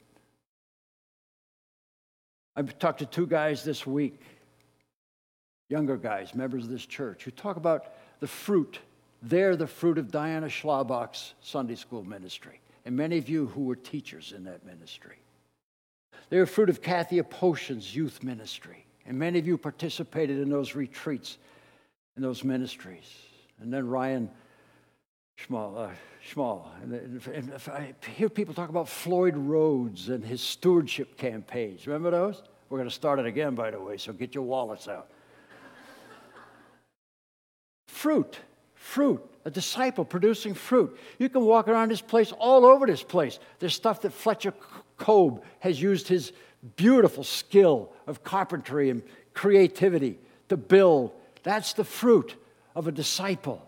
I've 2.55 2.77
talked 2.79 2.99
to 2.99 3.05
two 3.05 3.27
guys 3.27 3.63
this 3.63 3.85
week, 3.85 4.19
younger 5.69 5.97
guys, 5.97 6.33
members 6.33 6.63
of 6.63 6.69
this 6.69 6.85
church, 6.85 7.23
who 7.23 7.31
talk 7.31 7.57
about 7.57 7.93
the 8.19 8.27
fruit. 8.27 8.79
They're 9.21 9.55
the 9.55 9.67
fruit 9.67 9.97
of 9.97 10.11
Diana 10.11 10.47
Schlabach's 10.47 11.33
Sunday 11.41 11.75
school 11.75 12.03
ministry, 12.03 12.61
and 12.85 12.95
many 12.95 13.17
of 13.17 13.27
you 13.27 13.47
who 13.47 13.63
were 13.63 13.75
teachers 13.75 14.33
in 14.35 14.43
that 14.45 14.65
ministry. 14.65 15.17
They're 16.29 16.45
fruit 16.45 16.69
of 16.69 16.81
Kathy 16.81 17.19
Aposhin's 17.19 17.95
youth 17.95 18.23
ministry. 18.23 18.85
And 19.05 19.19
many 19.19 19.37
of 19.37 19.45
you 19.45 19.57
participated 19.57 20.39
in 20.39 20.49
those 20.49 20.75
retreats, 20.75 21.37
in 22.15 22.23
those 22.23 22.43
ministries. 22.43 23.13
And 23.61 23.71
then 23.71 23.87
Ryan 23.87 24.29
Schmall, 25.37 25.77
uh, 25.77 25.89
Schmall. 26.27 26.67
And, 26.81 27.21
and 27.27 27.51
I 27.67 27.93
hear 28.15 28.29
people 28.29 28.53
talk 28.53 28.69
about 28.69 28.89
Floyd 28.89 29.35
Rhodes 29.35 30.09
and 30.09 30.23
his 30.23 30.41
stewardship 30.41 31.17
campaigns, 31.17 31.85
remember 31.85 32.11
those? 32.11 32.41
We're 32.69 32.79
going 32.79 32.89
to 32.89 32.95
start 32.95 33.19
it 33.19 33.25
again, 33.25 33.53
by 33.53 33.71
the 33.71 33.79
way, 33.79 33.97
so 33.97 34.11
get 34.13 34.33
your 34.33 34.43
wallets 34.43 34.87
out. 34.87 35.09
fruit, 37.87 38.39
fruit, 38.73 39.21
a 39.45 39.51
disciple 39.51 40.03
producing 40.03 40.53
fruit. 40.53 40.97
You 41.19 41.29
can 41.29 41.41
walk 41.43 41.67
around 41.67 41.91
this 41.91 42.01
place, 42.01 42.31
all 42.31 42.65
over 42.65 42.87
this 42.87 43.03
place. 43.03 43.39
There's 43.59 43.75
stuff 43.75 44.01
that 44.01 44.13
Fletcher 44.13 44.53
Kobe 44.97 45.41
has 45.59 45.81
used 45.81 46.07
his 46.07 46.31
beautiful 46.75 47.23
skill 47.23 47.91
of 48.07 48.23
carpentry 48.23 48.89
and 48.89 49.03
creativity 49.33 50.17
to 50.49 50.57
build. 50.57 51.11
That's 51.43 51.73
the 51.73 51.83
fruit 51.83 52.35
of 52.75 52.87
a 52.87 52.91
disciple. 52.91 53.67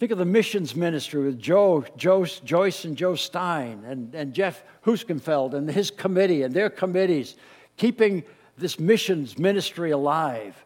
Think 0.00 0.12
of 0.12 0.18
the 0.18 0.24
missions 0.24 0.74
ministry 0.74 1.22
with 1.22 1.38
Joe, 1.38 1.84
Joe 1.94 2.24
Joyce 2.24 2.86
and 2.86 2.96
Joe 2.96 3.16
Stein 3.16 3.84
and, 3.86 4.14
and 4.14 4.32
Jeff 4.32 4.64
Huskenfeld 4.86 5.52
and 5.52 5.70
his 5.70 5.90
committee 5.90 6.42
and 6.42 6.54
their 6.54 6.70
committees, 6.70 7.36
keeping 7.76 8.24
this 8.56 8.80
missions 8.80 9.38
ministry 9.38 9.90
alive. 9.90 10.56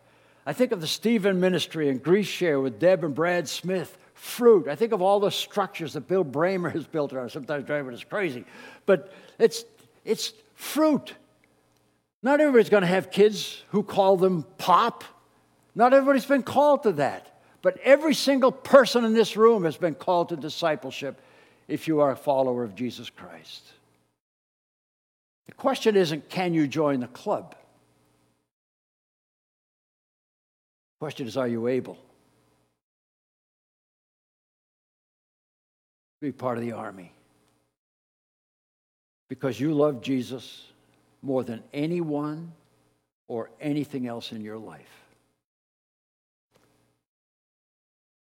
I 0.46 0.52
think 0.52 0.70
of 0.70 0.80
the 0.80 0.86
Stephen 0.86 1.40
ministry 1.40 1.88
in 1.88 1.98
GriefShare 1.98 2.62
with 2.62 2.78
Deb 2.78 3.02
and 3.02 3.12
Brad 3.12 3.48
Smith. 3.48 3.98
Fruit. 4.14 4.68
I 4.68 4.76
think 4.76 4.92
of 4.92 5.02
all 5.02 5.18
the 5.18 5.32
structures 5.32 5.94
that 5.94 6.06
Bill 6.06 6.24
Bramer 6.24 6.70
has 6.70 6.86
built 6.86 7.12
around. 7.12 7.30
Sometimes 7.30 7.64
driving 7.64 7.92
us 7.92 8.04
crazy, 8.04 8.44
but 8.86 9.12
it's 9.40 9.64
it's 10.04 10.32
fruit. 10.54 11.12
Not 12.22 12.40
everybody's 12.40 12.70
going 12.70 12.82
to 12.82 12.86
have 12.86 13.10
kids 13.10 13.64
who 13.70 13.82
call 13.82 14.16
them 14.16 14.46
pop. 14.58 15.02
Not 15.74 15.92
everybody's 15.92 16.24
been 16.24 16.44
called 16.44 16.84
to 16.84 16.92
that. 16.92 17.33
But 17.64 17.79
every 17.79 18.12
single 18.12 18.53
person 18.53 19.07
in 19.07 19.14
this 19.14 19.38
room 19.38 19.64
has 19.64 19.79
been 19.79 19.94
called 19.94 20.29
to 20.29 20.37
discipleship 20.37 21.18
if 21.66 21.88
you 21.88 22.00
are 22.00 22.11
a 22.11 22.16
follower 22.16 22.62
of 22.62 22.74
Jesus 22.74 23.09
Christ. 23.09 23.62
The 25.46 25.55
question 25.55 25.96
isn't 25.96 26.29
can 26.29 26.53
you 26.53 26.66
join 26.66 27.00
the 27.00 27.07
club? 27.07 27.53
The 30.92 31.07
question 31.07 31.27
is 31.27 31.38
are 31.38 31.48
you 31.48 31.66
able? 31.68 31.94
To 31.94 32.00
be 36.20 36.33
part 36.33 36.59
of 36.59 36.64
the 36.64 36.72
army 36.72 37.14
because 39.31 39.59
you 39.59 39.72
love 39.72 40.03
Jesus 40.03 40.66
more 41.22 41.42
than 41.42 41.62
anyone 41.72 42.53
or 43.27 43.48
anything 43.59 44.07
else 44.07 44.33
in 44.33 44.42
your 44.42 44.59
life. 44.59 45.03